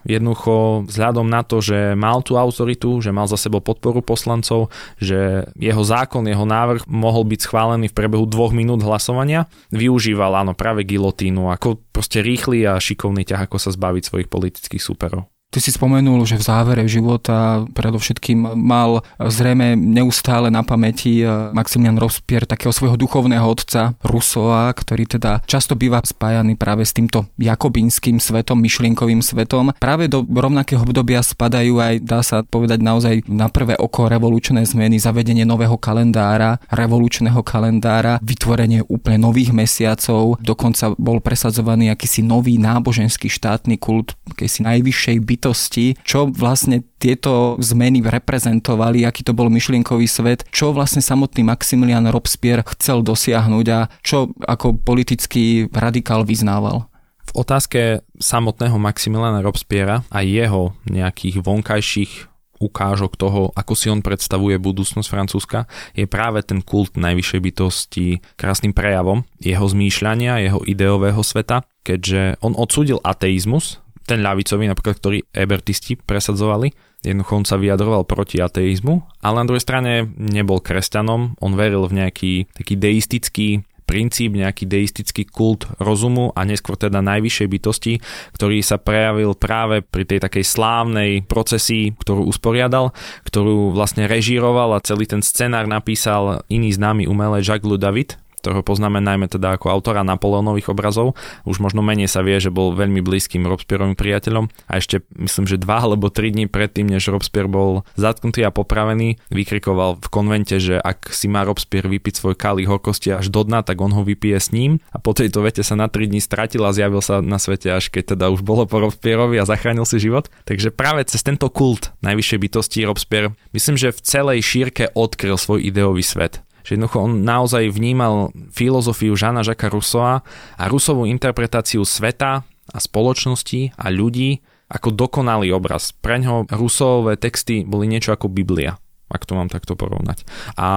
jednoducho 0.09 0.89
vzhľadom 0.89 1.29
na 1.29 1.45
to, 1.45 1.61
že 1.61 1.93
mal 1.93 2.25
tú 2.25 2.41
autoritu, 2.41 2.97
že 3.05 3.13
mal 3.13 3.29
za 3.29 3.37
sebou 3.37 3.61
podporu 3.61 4.01
poslancov, 4.01 4.73
že 4.97 5.45
jeho 5.53 5.83
zákon, 5.85 6.25
jeho 6.25 6.49
návrh 6.49 6.89
mohol 6.89 7.29
byť 7.29 7.39
schválený 7.45 7.93
v 7.93 7.97
priebehu 7.97 8.25
dvoch 8.25 8.49
minút 8.49 8.81
hlasovania, 8.81 9.45
využíval 9.69 10.41
áno 10.41 10.57
práve 10.57 10.81
gilotínu 10.81 11.53
ako 11.53 11.77
proste 11.93 12.25
rýchly 12.25 12.65
a 12.65 12.81
šikovný 12.81 13.21
ťah, 13.21 13.45
ako 13.45 13.61
sa 13.61 13.69
zbaviť 13.69 14.03
svojich 14.09 14.29
politických 14.31 14.81
súperov. 14.81 15.34
Ty 15.55 15.63
si 15.63 15.71
spomenul, 15.71 16.27
že 16.27 16.35
v 16.35 16.43
závere 16.51 16.83
života 16.83 17.63
predovšetkým 17.71 18.59
mal 18.59 19.07
zrejme 19.15 19.79
neustále 19.79 20.51
na 20.51 20.67
pamäti 20.67 21.23
eh, 21.23 21.31
Maximilian 21.55 21.95
Robespierre 21.95 22.43
takého 22.43 22.75
svojho 22.75 22.99
duchovného 22.99 23.47
otca 23.47 23.95
Rusova, 24.03 24.67
ktorý 24.75 25.07
teda 25.07 25.39
často 25.47 25.79
býva 25.79 26.03
spájaný 26.03 26.59
práve 26.59 26.83
s 26.83 26.91
týmto 26.91 27.31
jakobinským 27.39 28.19
svetom, 28.19 28.59
myšlienkovým 28.59 29.23
svetom. 29.23 29.71
Práve 29.79 30.11
do 30.11 30.27
rovnakého 30.27 30.83
obdobia 30.83 31.23
spadajú 31.23 31.79
aj, 31.79 32.03
dá 32.03 32.19
sa 32.19 32.43
povedať 32.43 32.83
naozaj 32.83 33.23
na 33.31 33.47
prvé 33.47 33.79
oko 33.79 34.11
revolučné 34.11 34.67
zmeny, 34.67 34.99
zavedenie 34.99 35.47
nového 35.47 35.79
kalendára, 35.79 36.59
revolučného 36.67 37.39
kalendára, 37.47 38.19
vytvorenie 38.19 38.83
úplne 38.91 39.23
nových 39.23 39.55
mesiacov, 39.55 40.35
dokonca 40.43 40.91
bol 40.99 41.23
presadzovaný 41.23 41.95
akýsi 41.95 42.27
nový 42.27 42.59
náboženský 42.59 43.31
štátny 43.31 43.79
kult, 43.79 44.19
akýsi 44.27 44.67
najvyššej 44.67 45.17
bytosti 45.23 45.44
bytosti, 45.45 45.93
čo 46.01 46.25
vlastne 46.33 46.81
tieto 46.97 47.53
zmeny 47.61 48.01
reprezentovali, 48.01 49.05
aký 49.05 49.21
to 49.21 49.37
bol 49.37 49.53
myšlienkový 49.53 50.09
svet, 50.09 50.41
čo 50.49 50.73
vlastne 50.73 51.05
samotný 51.05 51.45
Maximilian 51.45 52.09
Robespierre 52.09 52.65
chcel 52.73 53.05
dosiahnuť 53.05 53.65
a 53.69 53.85
čo 54.01 54.33
ako 54.41 54.81
politický 54.81 55.69
radikál 55.69 56.25
vyznával. 56.25 56.89
V 57.29 57.31
otázke 57.37 58.01
samotného 58.17 58.81
Maximiliana 58.81 59.45
Robespierre 59.45 60.01
a 60.09 60.19
jeho 60.25 60.73
nejakých 60.89 61.45
vonkajších 61.45 62.11
ukážok 62.57 63.19
toho, 63.19 63.51
ako 63.53 63.73
si 63.77 63.91
on 63.91 64.01
predstavuje 64.01 64.57
budúcnosť 64.57 65.05
Francúzska, 65.05 65.69
je 65.93 66.09
práve 66.09 66.41
ten 66.41 66.63
kult 66.65 66.97
najvyššej 66.97 67.41
bytosti 67.43 68.05
krásnym 68.39 68.73
prejavom 68.73 69.27
jeho 69.37 69.67
zmýšľania, 69.67 70.41
jeho 70.41 70.63
ideového 70.65 71.19
sveta, 71.21 71.67
keďže 71.83 72.39
on 72.39 72.55
odsúdil 72.55 73.03
ateizmus, 73.03 73.84
ten 74.05 74.21
ľavicový, 74.21 74.69
napríklad, 74.69 74.95
ktorý 75.01 75.19
ebertisti 75.33 75.97
presadzovali. 75.97 76.71
Jednoducho 77.01 77.33
on 77.37 77.45
sa 77.45 77.61
vyjadroval 77.61 78.05
proti 78.05 78.41
ateizmu, 78.41 79.21
ale 79.21 79.35
na 79.41 79.47
druhej 79.49 79.65
strane 79.65 80.09
nebol 80.17 80.61
kresťanom, 80.61 81.37
on 81.37 81.53
veril 81.53 81.85
v 81.85 82.01
nejaký 82.01 82.33
taký 82.53 82.73
deistický 82.77 83.61
princíp, 83.85 84.33
nejaký 84.33 84.65
deistický 84.65 85.29
kult 85.29 85.69
rozumu 85.77 86.33
a 86.33 86.41
neskôr 86.41 86.73
teda 86.73 87.05
najvyššej 87.05 87.47
bytosti, 87.47 87.93
ktorý 88.33 88.65
sa 88.65 88.81
prejavil 88.81 89.37
práve 89.37 89.85
pri 89.85 90.09
tej 90.09 90.19
takej 90.25 90.41
slávnej 90.41 91.11
procesii, 91.29 91.93
ktorú 91.93 92.25
usporiadal, 92.25 92.91
ktorú 93.29 93.69
vlastne 93.71 94.09
režíroval 94.09 94.73
a 94.73 94.83
celý 94.83 95.05
ten 95.05 95.21
scenár 95.21 95.69
napísal 95.69 96.41
iný 96.49 96.73
známy 96.73 97.05
umelec 97.05 97.45
Jacques 97.45 97.77
David, 97.77 98.17
ktorého 98.45 98.61
poznáme 98.61 99.01
najmä 99.01 99.25
teda 99.25 99.57
ako 99.57 99.73
autora 99.73 100.05
Napoleonových 100.05 100.69
obrazov. 100.69 101.17
Už 101.49 101.57
možno 101.57 101.81
menej 101.81 102.05
sa 102.05 102.21
vie, 102.21 102.37
že 102.37 102.53
bol 102.53 102.77
veľmi 102.77 103.01
blízkym 103.01 103.41
Robespierovým 103.41 103.97
priateľom 103.97 104.53
a 104.69 104.77
ešte 104.77 105.01
myslím, 105.17 105.49
že 105.49 105.57
dva 105.57 105.81
alebo 105.81 106.13
tri 106.13 106.29
dní 106.29 106.45
predtým, 106.45 106.85
než 106.85 107.09
Robespierre 107.09 107.49
bol 107.49 107.81
zatknutý 107.97 108.45
a 108.45 108.53
popravený, 108.53 109.17
vykrikoval 109.33 109.97
v 109.97 110.07
konvente, 110.13 110.61
že 110.61 110.77
ak 110.77 111.09
si 111.09 111.25
má 111.25 111.41
Robespierre 111.41 111.89
vypiť 111.89 112.21
svoj 112.21 112.37
kali 112.37 112.69
horkosti 112.69 113.17
až 113.17 113.33
do 113.33 113.41
dna, 113.41 113.65
tak 113.65 113.81
on 113.81 113.89
ho 113.97 114.05
vypije 114.05 114.37
s 114.37 114.53
ním 114.53 114.77
a 114.93 115.01
po 115.01 115.17
tejto 115.17 115.41
vete 115.41 115.65
sa 115.65 115.73
na 115.73 115.89
tri 115.89 116.05
dní 116.05 116.21
stratil 116.21 116.61
a 116.61 116.75
zjavil 116.75 117.01
sa 117.01 117.25
na 117.25 117.41
svete 117.41 117.73
až 117.73 117.89
keď 117.89 118.13
teda 118.13 118.29
už 118.29 118.45
bolo 118.45 118.69
po 118.69 118.77
Robespierovi 118.77 119.41
a 119.41 119.49
zachránil 119.49 119.89
si 119.89 119.97
život. 119.97 120.29
Takže 120.45 120.69
práve 120.69 121.01
cez 121.09 121.25
tento 121.25 121.49
kult 121.49 121.97
najvyššej 122.05 122.39
bytosti 122.45 122.85
Robespierre 122.85 123.33
myslím, 123.57 123.73
že 123.73 123.89
v 123.89 124.03
celej 124.05 124.45
šírke 124.45 124.93
odkryl 124.93 125.33
svoj 125.41 125.65
ideový 125.65 126.05
svet 126.05 126.45
že 126.65 126.73
jednoducho 126.73 126.97
on 127.05 127.21
naozaj 127.21 127.69
vnímal 127.69 128.33
filozofiu 128.49 129.13
Žana 129.13 129.45
Žaka 129.45 129.69
Rusova 129.69 130.25
a 130.57 130.63
Rusovú 130.65 131.05
interpretáciu 131.05 131.85
sveta 131.85 132.41
a 132.73 132.77
spoločnosti 132.81 133.77
a 133.77 133.93
ľudí 133.93 134.41
ako 134.65 134.89
dokonalý 134.89 135.53
obraz. 135.53 135.93
Pre 135.93 136.17
ňoho 136.17 136.49
Rusové 136.49 137.21
texty 137.21 137.61
boli 137.61 137.85
niečo 137.85 138.17
ako 138.17 138.33
Biblia, 138.33 138.81
ak 139.13 139.29
to 139.29 139.37
mám 139.37 139.53
takto 139.53 139.77
porovnať. 139.77 140.25
A 140.57 140.69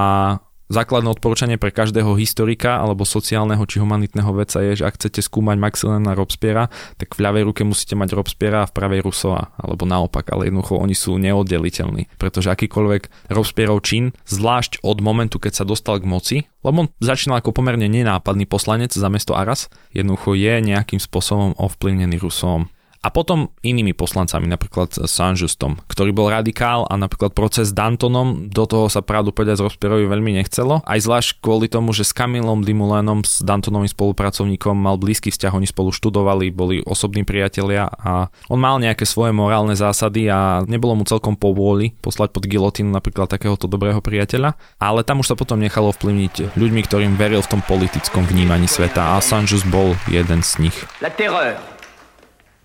Základné 0.69 1.09
odporúčanie 1.17 1.57
pre 1.57 1.73
každého 1.73 2.13
historika 2.21 2.77
alebo 2.77 3.09
sociálneho 3.09 3.65
či 3.65 3.81
humanitného 3.81 4.29
vedca 4.37 4.61
je, 4.61 4.85
že 4.85 4.85
ak 4.85 5.01
chcete 5.01 5.25
skúmať 5.25 5.57
Maxilena 5.57 6.13
Robspiera, 6.13 6.69
tak 7.01 7.17
v 7.17 7.25
ľavej 7.25 7.43
ruke 7.49 7.65
musíte 7.65 7.97
mať 7.97 8.13
Robspiera 8.13 8.63
a 8.63 8.69
v 8.69 8.77
pravej 8.77 9.01
Rusova, 9.01 9.57
alebo 9.57 9.89
naopak, 9.89 10.29
ale 10.29 10.53
jednoducho 10.53 10.77
oni 10.77 10.93
sú 10.93 11.17
neoddeliteľní, 11.17 12.21
pretože 12.21 12.53
akýkoľvek 12.53 13.33
Robspierov 13.33 13.81
čin, 13.81 14.13
zvlášť 14.29 14.85
od 14.85 15.01
momentu, 15.01 15.41
keď 15.41 15.53
sa 15.57 15.65
dostal 15.65 16.05
k 16.05 16.09
moci, 16.09 16.37
lebo 16.61 16.85
on 16.85 16.93
začínal 17.01 17.41
ako 17.41 17.57
pomerne 17.57 17.89
nenápadný 17.89 18.45
poslanec 18.45 18.93
za 18.93 19.09
mesto 19.09 19.33
Aras, 19.33 19.73
jednoducho 19.97 20.37
je 20.37 20.53
nejakým 20.61 21.01
spôsobom 21.01 21.57
ovplyvnený 21.57 22.21
Rusom 22.21 22.69
a 22.99 23.09
potom 23.15 23.55
inými 23.63 23.95
poslancami, 23.95 24.51
napríklad 24.51 24.91
Saint-Justom, 25.07 25.79
ktorý 25.87 26.11
bol 26.11 26.29
radikál 26.35 26.83
a 26.91 26.99
napríklad 26.99 27.31
proces 27.31 27.71
s 27.71 27.77
Dantonom, 27.77 28.51
do 28.51 28.65
toho 28.67 28.91
sa 28.91 29.07
pravdu 29.07 29.31
povedať 29.31 29.63
z 29.63 29.65
Robespierovi 29.67 30.11
veľmi 30.11 30.35
nechcelo, 30.43 30.83
aj 30.83 30.99
zvlášť 31.07 31.29
kvôli 31.39 31.71
tomu, 31.71 31.95
že 31.95 32.03
s 32.03 32.11
Kamilom 32.11 32.67
Dimoulinom, 32.67 33.23
s 33.23 33.39
Dantonovým 33.47 33.91
spolupracovníkom 33.91 34.75
mal 34.75 34.99
blízky 34.99 35.31
vzťah, 35.31 35.55
oni 35.55 35.71
spolu 35.71 35.95
študovali, 35.95 36.51
boli 36.51 36.83
osobní 36.83 37.23
priatelia 37.23 37.87
a 37.87 38.35
on 38.51 38.59
mal 38.59 38.83
nejaké 38.83 39.07
svoje 39.07 39.31
morálne 39.31 39.79
zásady 39.79 40.27
a 40.27 40.67
nebolo 40.67 40.99
mu 40.99 41.07
celkom 41.07 41.39
povôli 41.39 41.95
poslať 42.03 42.35
pod 42.35 42.51
gilotínu 42.51 42.91
napríklad 42.91 43.31
takéhoto 43.31 43.71
dobrého 43.71 44.03
priateľa, 44.03 44.59
ale 44.83 45.07
tam 45.07 45.23
už 45.23 45.31
sa 45.31 45.37
potom 45.39 45.63
nechalo 45.63 45.95
vplyvniť 45.95 46.59
ľuďmi, 46.59 46.81
ktorým 46.83 47.15
veril 47.15 47.47
v 47.47 47.51
tom 47.59 47.63
politickom 47.63 48.27
vnímaní 48.27 48.67
sveta 48.67 49.15
a 49.15 49.23
Saint-Just 49.23 49.71
bol 49.71 49.95
jeden 50.11 50.43
z 50.43 50.67
nich. 50.67 50.77
La 50.99 51.15
terreur 51.15 51.78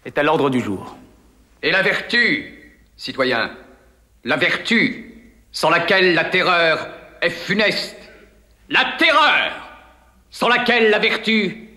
est 0.05 0.17
à 0.17 0.23
l'ordre 0.23 0.49
du 0.49 0.59
jour. 0.59 0.95
Et 1.61 1.71
la 1.71 1.81
vertu, 1.81 2.79
citoyen, 2.97 3.55
la 4.23 4.37
vertu, 4.37 5.13
sans 5.51 5.69
laquelle 5.69 6.13
la 6.13 6.25
terreur 6.25 6.89
est 7.21 7.29
funeste, 7.29 7.97
la 8.69 8.93
terreur, 8.97 9.51
sans 10.29 10.49
laquelle 10.49 10.89
la 10.89 10.99
vertu 10.99 11.69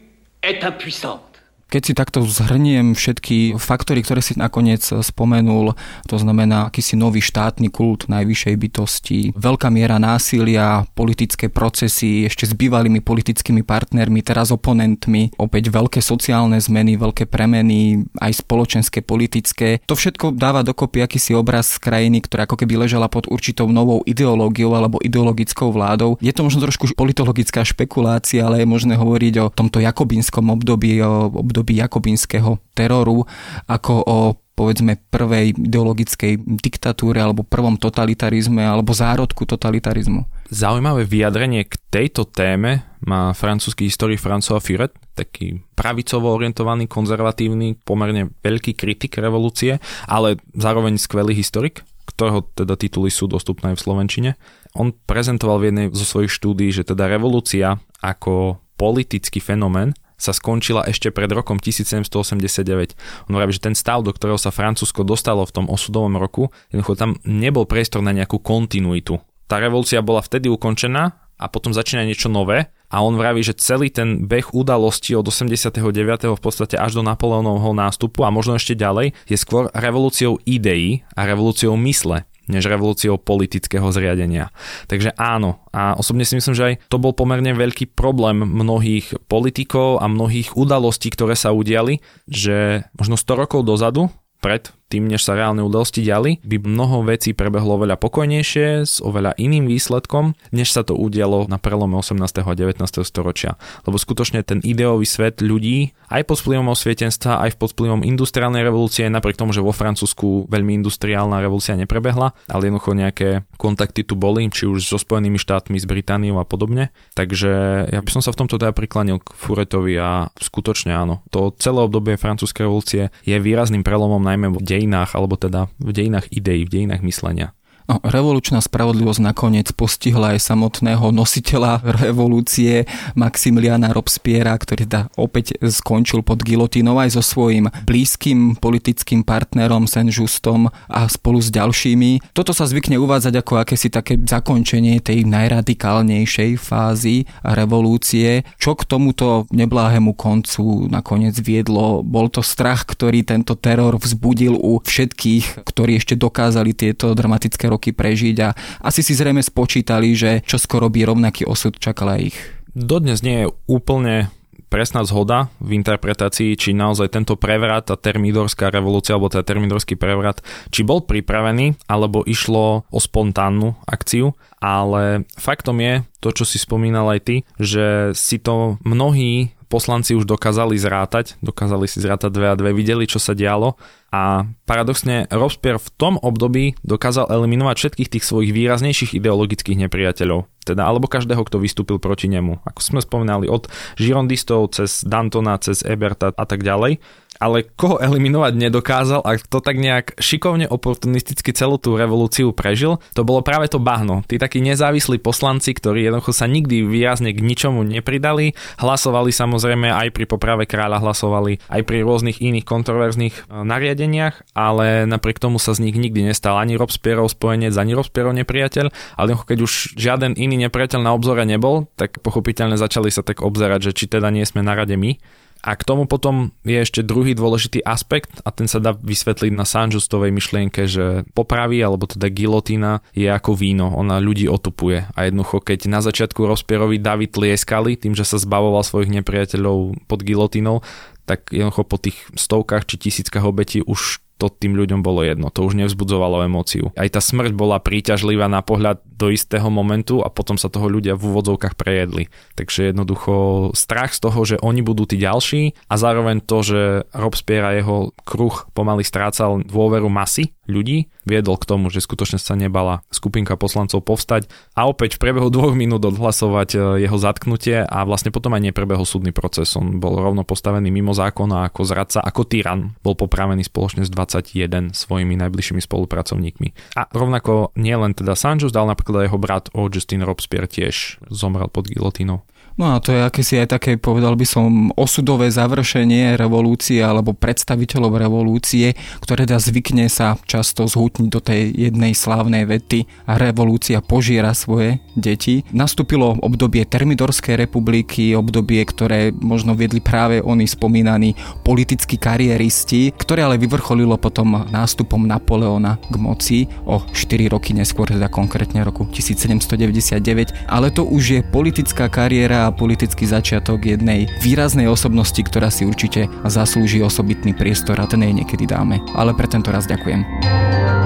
est 0.43 0.65
impuissante. 0.65 1.36
Keď 1.67 1.83
si 1.83 1.93
takto 1.99 2.23
zhrniem 2.23 2.95
všetky 2.95 3.59
faktory, 3.59 4.07
ktoré 4.07 4.23
si 4.23 4.39
nakoniec 4.39 4.87
spomenul, 4.87 5.75
to 6.07 6.15
znamená 6.15 6.71
akýsi 6.71 6.95
nový 6.95 7.19
štátny 7.19 7.75
kult 7.75 8.07
najvyššej 8.07 8.55
bytosti, 8.55 9.21
veľká 9.35 9.67
miera 9.75 9.99
násilia, 9.99 10.87
politické 10.95 11.51
procesy 11.51 12.31
ešte 12.31 12.47
s 12.47 12.55
bývalými 12.55 13.03
politickými 13.03 13.67
partnermi, 13.67 14.23
teraz 14.23 14.55
oponentmi, 14.55 15.35
opäť 15.43 15.75
veľké 15.75 15.99
sociálne 15.99 16.55
zmeny, 16.63 16.95
veľké 16.95 17.27
premeny, 17.27 17.99
aj 18.23 18.47
spoločenské, 18.47 19.03
politické. 19.03 19.83
To 19.91 19.99
všetko 19.99 20.39
dáva 20.39 20.63
dokopy 20.63 21.03
akýsi 21.03 21.35
obraz 21.35 21.83
krajiny, 21.83 22.23
ktorá 22.23 22.47
ako 22.47 22.63
keby 22.63 22.87
ležala 22.87 23.11
pod 23.11 23.27
určitou 23.27 23.67
novou 23.75 24.07
ideológiou 24.07 24.71
alebo 24.79 25.03
ideologickou 25.03 25.75
vládou. 25.75 26.15
Je 26.23 26.31
to 26.31 26.47
možno 26.47 26.63
trošku 26.63 26.95
politologická 26.95 27.67
špekulácia, 27.67 28.47
ale 28.47 28.63
je 28.63 28.71
možné 28.71 28.95
hovoriť 28.95 29.35
o 29.43 29.51
tomto 29.51 29.83
jakobinskom 29.83 30.47
období, 30.55 31.03
o 31.03 31.27
období 31.27 31.56
období 31.57 31.81
jakobinského 31.81 32.61
teroru 32.77 33.25
ako 33.65 33.95
o 34.05 34.19
povedzme 34.57 35.01
prvej 35.09 35.57
ideologickej 35.57 36.41
diktatúre 36.61 37.21
alebo 37.21 37.45
prvom 37.45 37.77
totalitarizme 37.77 38.61
alebo 38.65 38.93
zárodku 38.93 39.45
totalitarizmu. 39.49 40.25
Zaujímavé 40.49 41.05
vyjadrenie 41.05 41.65
k 41.65 41.77
tejto 41.93 42.29
téme 42.29 42.85
má 43.05 43.33
francúzsky 43.37 43.89
historik 43.89 44.21
François 44.21 44.61
Furet, 44.61 44.97
taký 45.13 45.61
pravicovo 45.77 46.33
orientovaný, 46.33 46.89
konzervatívny, 46.89 47.77
pomerne 47.85 48.33
veľký 48.41 48.73
kritik 48.77 49.21
revolúcie, 49.21 49.77
ale 50.09 50.41
zároveň 50.57 50.97
skvelý 50.97 51.37
historik, 51.37 51.85
ktorého 52.09 52.49
teda 52.57 52.81
tituly 52.81 53.13
sú 53.13 53.29
dostupné 53.29 53.77
v 53.77 53.83
Slovenčine. 53.85 54.31
On 54.73 54.89
prezentoval 54.89 55.61
v 55.61 55.67
jednej 55.69 55.87
zo 55.93 56.09
svojich 56.09 56.33
štúdií, 56.33 56.73
že 56.73 56.89
teda 56.89 57.13
revolúcia 57.13 57.77
ako 58.01 58.57
politický 58.81 59.45
fenomén 59.45 59.93
sa 60.17 60.33
skončila 60.33 60.85
ešte 60.89 61.13
pred 61.13 61.29
rokom 61.31 61.61
1789. 61.61 63.29
On 63.29 63.33
hovorí, 63.37 63.53
že 63.53 63.65
ten 63.65 63.77
stav, 63.77 64.01
do 64.03 64.13
ktorého 64.13 64.41
sa 64.41 64.53
Francúzsko 64.53 65.05
dostalo 65.05 65.45
v 65.45 65.55
tom 65.55 65.67
osudovom 65.69 66.17
roku, 66.17 66.49
jednoducho 66.73 66.97
tam 66.97 67.11
nebol 67.25 67.69
priestor 67.69 68.01
na 68.01 68.17
nejakú 68.17 68.41
kontinuitu. 68.41 69.21
Tá 69.47 69.63
revolúcia 69.63 70.03
bola 70.03 70.25
vtedy 70.25 70.51
ukončená 70.51 71.15
a 71.37 71.47
potom 71.53 71.71
začína 71.71 72.03
niečo 72.03 72.33
nové 72.33 72.73
a 72.89 73.05
on 73.05 73.15
vraví, 73.15 73.45
že 73.45 73.59
celý 73.59 73.93
ten 73.93 74.25
beh 74.25 74.57
udalostí 74.57 75.13
od 75.13 75.29
89. 75.29 75.85
v 76.33 76.41
podstate 76.41 76.81
až 76.81 76.99
do 76.99 77.03
Napoleónovho 77.05 77.77
nástupu 77.77 78.25
a 78.25 78.33
možno 78.33 78.57
ešte 78.57 78.75
ďalej 78.75 79.13
je 79.29 79.37
skôr 79.37 79.69
revolúciou 79.77 80.41
ideí 80.49 81.05
a 81.13 81.29
revolúciou 81.29 81.77
mysle 81.77 82.25
než 82.47 82.67
revolúciou 82.67 83.19
politického 83.19 83.87
zriadenia. 83.91 84.51
Takže 84.87 85.15
áno, 85.19 85.67
a 85.75 85.99
osobne 85.99 86.23
si 86.23 86.39
myslím, 86.39 86.55
že 86.55 86.67
aj 86.73 86.75
to 86.91 87.03
bol 87.03 87.13
pomerne 87.13 87.53
veľký 87.55 87.95
problém 87.95 88.43
mnohých 88.43 89.27
politikov 89.27 90.03
a 90.03 90.07
mnohých 90.07 90.55
udalostí, 90.55 91.11
ktoré 91.11 91.35
sa 91.35 91.51
udiali, 91.51 92.01
že 92.31 92.87
možno 92.95 93.19
100 93.19 93.43
rokov 93.43 93.61
dozadu 93.67 94.09
pred 94.39 94.71
tým, 94.87 95.11
než 95.11 95.27
sa 95.27 95.35
reálne 95.35 95.63
udalosti 95.67 96.03
diali, 96.03 96.39
by 96.47 96.63
mnoho 96.63 97.03
vecí 97.03 97.35
prebehlo 97.35 97.79
oveľa 97.79 97.99
pokojnejšie, 97.99 98.87
s 98.87 99.03
oveľa 99.03 99.35
iným 99.35 99.67
výsledkom, 99.67 100.39
než 100.55 100.71
sa 100.71 100.87
to 100.87 100.95
udialo 100.95 101.51
na 101.51 101.59
prelome 101.59 101.99
18. 101.99 102.23
a 102.23 102.53
19. 102.55 102.79
storočia. 103.03 103.59
Lebo 103.83 103.99
skutočne 103.99 104.47
ten 104.47 104.63
ideový 104.63 105.05
svet 105.05 105.43
ľudí, 105.43 105.95
aj 106.07 106.23
pod 106.27 106.39
vplyvom 106.39 106.71
osvietenstva, 106.71 107.43
aj 107.43 107.59
pod 107.59 107.75
vplyvom 107.75 108.07
industriálnej 108.07 108.63
revolúcie, 108.63 109.11
napriek 109.11 109.35
tomu, 109.35 109.51
že 109.51 109.65
vo 109.65 109.75
Francúzsku 109.75 110.47
veľmi 110.47 110.79
industriálna 110.79 111.43
revolúcia 111.43 111.75
neprebehla, 111.75 112.31
ale 112.47 112.63
jednoducho 112.71 112.93
nejaké 112.95 113.29
kontakty 113.59 114.07
tu 114.07 114.15
boli, 114.15 114.47
či 114.53 114.71
už 114.71 114.87
so 114.87 114.99
Spojenými 115.01 115.41
štátmi, 115.41 115.77
s 115.83 115.87
Britániou 115.89 116.39
a 116.39 116.47
podobne. 116.47 116.95
Takže 117.19 117.51
ja 117.91 118.01
by 118.01 118.11
som 118.11 118.23
sa 118.23 118.31
v 118.31 118.47
tomto 118.47 118.57
teda 118.57 118.71
priklanil 118.71 119.19
k 119.19 119.35
Furetovi 119.35 119.99
a 119.99 120.31
skutočne 120.39 120.95
áno, 120.95 121.27
to 121.35 121.51
celé 121.59 121.83
obdobie 121.83 122.15
francúzskej 122.15 122.67
revolúcie 122.67 123.03
je 123.27 123.37
výrazným 123.37 123.83
prelomom 123.83 124.23
najmä 124.23 124.53
v 124.55 124.63
dejinách, 124.77 125.17
alebo 125.17 125.41
teda 125.41 125.73
v 125.81 125.91
dejinách 125.97 126.29
ideí, 126.29 126.69
v 126.69 126.73
dejinách 126.73 127.03
myslenia. 127.03 127.57
No, 127.87 128.03
revolučná 128.03 128.59
spravodlivosť 128.59 129.23
nakoniec 129.23 129.71
postihla 129.71 130.35
aj 130.35 130.43
samotného 130.43 131.15
nositeľa 131.15 131.87
revolúcie 132.03 132.83
Maximiliana 133.15 133.95
Robspiera, 133.95 134.59
ktorý 134.59 134.91
teda 134.91 135.07
opäť 135.15 135.55
skončil 135.63 136.27
pod 136.27 136.43
gilotínou 136.43 136.99
aj 136.99 137.15
so 137.15 137.23
svojím 137.23 137.71
blízkym 137.87 138.59
politickým 138.59 139.23
partnerom 139.23 139.87
Saint-Justom 139.87 140.67
a 140.91 141.07
spolu 141.07 141.39
s 141.39 141.55
ďalšími. 141.55 142.35
Toto 142.35 142.51
sa 142.51 142.67
zvykne 142.67 142.99
uvádzať 142.99 143.35
ako 143.39 143.63
akési 143.63 143.87
také 143.87 144.19
zakončenie 144.19 144.99
tej 144.99 145.23
najradikálnejšej 145.23 146.59
fázy 146.59 147.31
revolúcie. 147.47 148.43
Čo 148.59 148.75
k 148.75 148.83
tomuto 148.83 149.47
nebláhému 149.55 150.19
koncu 150.19 150.91
nakoniec 150.91 151.39
viedlo? 151.39 152.03
Bol 152.03 152.35
to 152.35 152.43
strach, 152.43 152.83
ktorý 152.83 153.23
tento 153.23 153.55
teror 153.55 153.95
vzbudil 154.03 154.59
u 154.59 154.83
všetkých, 154.83 155.63
ktorí 155.63 156.03
ešte 156.03 156.19
dokázali 156.19 156.75
tieto 156.75 157.15
dramatické 157.15 157.76
roky 157.77 157.93
prežiť 157.93 158.37
a 158.41 158.57
asi 158.81 159.05
si 159.05 159.13
zrejme 159.13 159.45
spočítali, 159.45 160.17
že 160.17 160.41
čo 160.43 160.57
skoro 160.57 160.89
by 160.89 161.05
rovnaký 161.05 161.45
osud 161.45 161.77
čakala 161.77 162.17
ich. 162.17 162.35
Dodnes 162.73 163.21
nie 163.21 163.45
je 163.45 163.53
úplne 163.69 164.33
presná 164.67 165.07
zhoda 165.07 165.49
v 165.63 165.79
interpretácii, 165.79 166.59
či 166.59 166.75
naozaj 166.77 167.15
tento 167.15 167.39
prevrat, 167.39 167.89
tá 167.89 167.97
termidorská 167.97 168.69
revolúcia, 168.69 169.15
alebo 169.15 169.31
teda 169.31 169.47
termidorský 169.47 169.95
prevrat, 169.95 170.43
či 170.75 170.83
bol 170.83 171.07
pripravený, 171.07 171.87
alebo 171.87 172.27
išlo 172.27 172.85
o 172.85 172.99
spontánnu 172.99 173.79
akciu, 173.87 174.35
ale 174.59 175.25
faktom 175.39 175.81
je, 175.81 176.03
to 176.21 176.29
čo 176.35 176.45
si 176.45 176.59
spomínal 176.59 177.07
aj 177.15 177.21
ty, 177.23 177.37
že 177.57 178.13
si 178.13 178.43
to 178.43 178.77
mnohí 178.83 179.56
poslanci 179.67 180.15
už 180.15 180.25
dokázali 180.25 180.79
zrátať, 180.79 181.39
dokázali 181.43 181.87
si 181.91 181.99
zrátať 181.99 182.31
dve 182.31 182.47
a 182.53 182.59
dve, 182.59 182.71
videli, 182.73 183.05
čo 183.07 183.19
sa 183.19 183.35
dialo 183.35 183.75
a 184.15 184.47
paradoxne 184.65 185.27
Robespierre 185.29 185.83
v 185.83 185.91
tom 185.99 186.15
období 186.17 186.79
dokázal 186.87 187.29
eliminovať 187.29 187.77
všetkých 187.77 188.13
tých 188.17 188.25
svojich 188.25 188.55
výraznejších 188.55 189.19
ideologických 189.19 189.77
nepriateľov, 189.87 190.47
teda 190.65 190.87
alebo 190.87 191.11
každého, 191.11 191.43
kto 191.43 191.61
vystúpil 191.61 191.99
proti 191.99 192.31
nemu. 192.31 192.63
Ako 192.65 192.81
sme 192.81 193.01
spomínali, 193.03 193.51
od 193.51 193.67
žirondistov 193.99 194.73
cez 194.73 195.03
Dantona, 195.03 195.59
cez 195.59 195.83
Eberta 195.83 196.33
a 196.33 196.45
tak 196.47 196.63
ďalej 196.63 197.03
ale 197.39 197.69
koho 197.77 198.01
eliminovať 198.01 198.53
nedokázal 198.57 199.21
a 199.23 199.37
kto 199.37 199.61
tak 199.61 199.77
nejak 199.77 200.17
šikovne 200.17 200.67
oportunisticky 200.69 201.53
celú 201.53 201.77
tú 201.77 201.95
revolúciu 201.95 202.53
prežil, 202.53 202.99
to 203.13 203.23
bolo 203.23 203.45
práve 203.45 203.69
to 203.69 203.81
bahno. 203.81 204.25
Tí 204.27 204.41
takí 204.41 204.61
nezávislí 204.65 205.21
poslanci, 205.21 205.73
ktorí 205.77 206.09
jednoducho 206.09 206.33
sa 206.33 206.49
nikdy 206.49 206.85
výrazne 206.85 207.33
k 207.33 207.45
ničomu 207.45 207.85
nepridali, 207.85 208.57
hlasovali 208.81 209.31
samozrejme 209.31 209.93
aj 209.93 210.09
pri 210.13 210.25
poprave 210.29 210.65
kráľa, 210.65 211.03
hlasovali 211.03 211.61
aj 211.69 211.81
pri 211.85 211.99
rôznych 212.03 212.41
iných 212.41 212.67
kontroverzných 212.67 213.35
e, 213.35 213.41
nariadeniach, 213.65 214.57
ale 214.57 215.05
napriek 215.05 215.41
tomu 215.41 215.61
sa 215.61 215.77
z 215.77 215.89
nich 215.89 215.97
nikdy 215.97 216.27
nestal 216.27 216.57
ani 216.57 216.77
Robespierrov 216.77 217.33
spojenec, 217.33 217.73
ani 217.77 217.97
Robespierrov 217.97 218.37
nepriateľ, 218.37 218.87
ale 219.17 219.29
keď 219.37 219.59
už 219.63 219.97
žiaden 219.97 220.37
iný 220.37 220.69
nepriateľ 220.69 221.01
na 221.01 221.13
obzore 221.13 221.45
nebol, 221.45 221.89
tak 221.97 222.21
pochopiteľne 222.21 222.81
začali 222.81 223.09
sa 223.13 223.23
tak 223.23 223.45
obzerať, 223.45 223.93
že 223.93 223.97
či 223.97 224.05
teda 224.11 224.29
nie 224.33 224.45
sme 224.45 224.65
na 224.65 224.77
rade 224.77 224.97
my. 224.97 225.17
A 225.65 225.75
k 225.75 225.83
tomu 225.83 226.07
potom 226.07 226.55
je 226.63 226.79
ešte 226.79 227.03
druhý 227.03 227.35
dôležitý 227.35 227.83
aspekt 227.83 228.39
a 228.47 228.55
ten 228.55 228.71
sa 228.71 228.79
dá 228.79 228.95
vysvetliť 228.95 229.53
na 229.55 229.67
Sanjustovej 229.67 230.31
myšlienke, 230.31 230.87
že 230.87 231.27
popravy 231.35 231.83
alebo 231.83 232.07
teda 232.07 232.31
gilotína 232.31 233.03
je 233.17 233.27
ako 233.27 233.57
víno, 233.59 233.91
ona 233.91 234.23
ľudí 234.23 234.47
otupuje. 234.47 235.09
A 235.17 235.19
jednoducho 235.27 235.65
keď 235.65 235.91
na 235.91 236.05
začiatku 236.05 236.45
Rospierovi 236.45 237.03
David 237.03 237.35
tlieskali 237.35 237.99
tým, 237.99 238.15
že 238.15 238.23
sa 238.23 238.39
zbavoval 238.39 238.87
svojich 238.87 239.11
nepriateľov 239.11 240.07
pod 240.07 240.21
gilotínou, 240.23 240.87
tak 241.27 241.51
jednoducho 241.51 241.83
po 241.83 241.97
tých 241.99 242.19
stovkách 242.39 242.87
či 242.87 242.97
tisíckach 243.03 243.43
obetí 243.43 243.83
už 243.83 244.23
to 244.37 244.53
tým 244.53 244.77
ľuďom 244.77 245.01
bolo 245.01 245.25
jedno, 245.25 245.49
to 245.49 245.65
už 245.65 245.77
nevzbudzovalo 245.81 246.45
emóciu. 246.45 246.93
Aj 246.93 247.09
tá 247.09 247.25
smrť 247.25 247.57
bola 247.57 247.81
príťažlivá 247.81 248.47
na 248.53 248.61
pohľad 248.61 249.01
do 249.05 249.33
istého 249.33 249.73
momentu 249.73 250.21
a 250.21 250.29
potom 250.29 250.61
sa 250.61 250.69
toho 250.69 250.93
ľudia 250.93 251.17
v 251.17 251.33
úvodzovkách 251.33 251.75
prejedli. 251.75 252.29
Takže 252.53 252.93
jednoducho 252.93 253.71
strach 253.73 254.13
z 254.13 254.21
toho, 254.21 254.41
že 254.45 254.57
oni 254.61 254.85
budú 254.85 255.09
tí 255.09 255.17
ďalší 255.17 255.73
a 255.89 255.95
zároveň 255.97 256.45
to, 256.45 256.61
že 256.61 256.81
Robespierre 257.17 257.67
a 257.73 257.77
jeho 257.77 258.13
kruh 258.29 258.69
pomaly 258.77 259.03
strácal 259.03 259.65
dôveru 259.65 260.13
masy 260.13 260.53
ľudí, 260.69 261.09
viedol 261.27 261.59
k 261.59 261.69
tomu, 261.69 261.91
že 261.91 262.01
skutočne 262.01 262.39
sa 262.39 262.55
nebala 262.55 263.03
skupinka 263.11 263.59
poslancov 263.59 264.07
povstať 264.07 264.47
a 264.79 264.87
opäť 264.87 265.19
v 265.19 265.23
priebehu 265.27 265.51
dvoch 265.51 265.75
minút 265.75 266.07
odhlasovať 266.07 266.69
e, 266.73 266.79
jeho 267.05 267.19
zatknutie 267.19 267.83
a 267.83 267.99
vlastne 268.07 268.31
potom 268.31 268.55
aj 268.55 268.71
neprebehol 268.71 269.05
súdny 269.05 269.35
proces. 269.35 269.75
On 269.75 269.99
bol 269.99 270.17
rovno 270.17 270.47
postavený 270.47 270.89
mimo 270.89 271.13
zákona 271.13 271.69
ako 271.69 271.83
zradca, 271.83 272.23
ako 272.23 272.47
tyran. 272.47 272.95
Bol 273.03 273.19
popravený 273.19 273.67
spoločne 273.67 274.07
s 274.07 274.11
21 274.15 274.95
svojimi 274.95 275.35
najbližšími 275.37 275.83
spolupracovníkmi. 275.83 276.97
A 276.97 277.11
rovnako 277.11 277.75
nielen 277.75 278.15
teda 278.15 278.39
Sanjus, 278.39 278.71
dal 278.71 278.87
napríklad 278.87 279.27
jeho 279.27 279.37
brat 279.37 279.69
Augustin 279.75 280.23
Robespierre 280.23 280.71
tiež 280.71 281.19
zomrel 281.29 281.67
pod 281.67 281.91
gilotínou. 281.91 282.47
No 282.77 282.93
a 282.93 283.01
to 283.01 283.09
je 283.17 283.25
akési 283.25 283.57
aj 283.57 283.73
také, 283.73 283.97
povedal 283.97 284.37
by 284.37 284.45
som, 284.45 284.93
osudové 285.01 285.49
završenie 285.49 286.37
revolúcie 286.37 287.01
alebo 287.01 287.33
predstaviteľov 287.33 288.21
revolúcie, 288.21 288.93
ktoré 289.25 289.49
dá 289.49 289.57
zvykne 289.57 290.13
sa 290.13 290.37
často 290.45 290.85
zhutniť 290.85 291.29
do 291.33 291.41
tej 291.41 291.73
jednej 291.73 292.13
slávnej 292.13 292.69
vety 292.69 293.09
a 293.25 293.41
revolúcia 293.41 294.05
požiera 294.05 294.53
svoje 294.53 295.01
deti. 295.17 295.65
Nastúpilo 295.73 296.37
obdobie 296.45 296.85
Termidorskej 296.85 297.57
republiky, 297.57 298.37
obdobie, 298.37 298.85
ktoré 298.85 299.33
možno 299.33 299.73
viedli 299.73 300.05
práve 300.05 300.45
oni 300.45 300.69
spomínaní 300.69 301.33
politickí 301.65 302.21
kariéristi, 302.21 303.17
ktoré 303.17 303.49
ale 303.49 303.57
vyvrcholilo 303.57 304.21
potom 304.21 304.69
nástupom 304.69 305.25
Napoleona 305.25 305.97
k 306.13 306.15
moci 306.21 306.59
o 306.85 307.01
4 307.01 307.57
roky 307.57 307.73
neskôr, 307.73 308.13
teda 308.13 308.29
konkrétne 308.29 308.85
roku 308.85 309.09
1799, 309.09 310.69
ale 310.69 310.93
to 310.93 311.09
už 311.09 311.25
je 311.25 311.41
politická 311.41 312.13
kariéra 312.13 312.66
a 312.67 312.75
politický 312.75 313.31
začiatok 313.31 313.87
jednej 313.87 314.27
výraznej 314.43 314.91
osobnosti, 314.91 315.39
ktorá 315.39 315.71
si 315.71 315.87
určite 315.87 316.27
zaslúži 316.43 316.99
osobitný 317.07 317.55
priestor 317.55 318.03
a 318.03 318.11
ten 318.11 318.27
jej 318.27 318.35
niekedy 318.35 318.67
dáme. 318.67 318.99
Ale 319.15 319.31
pre 319.39 319.47
tento 319.47 319.71
raz 319.71 319.87
ďakujem. 319.87 321.06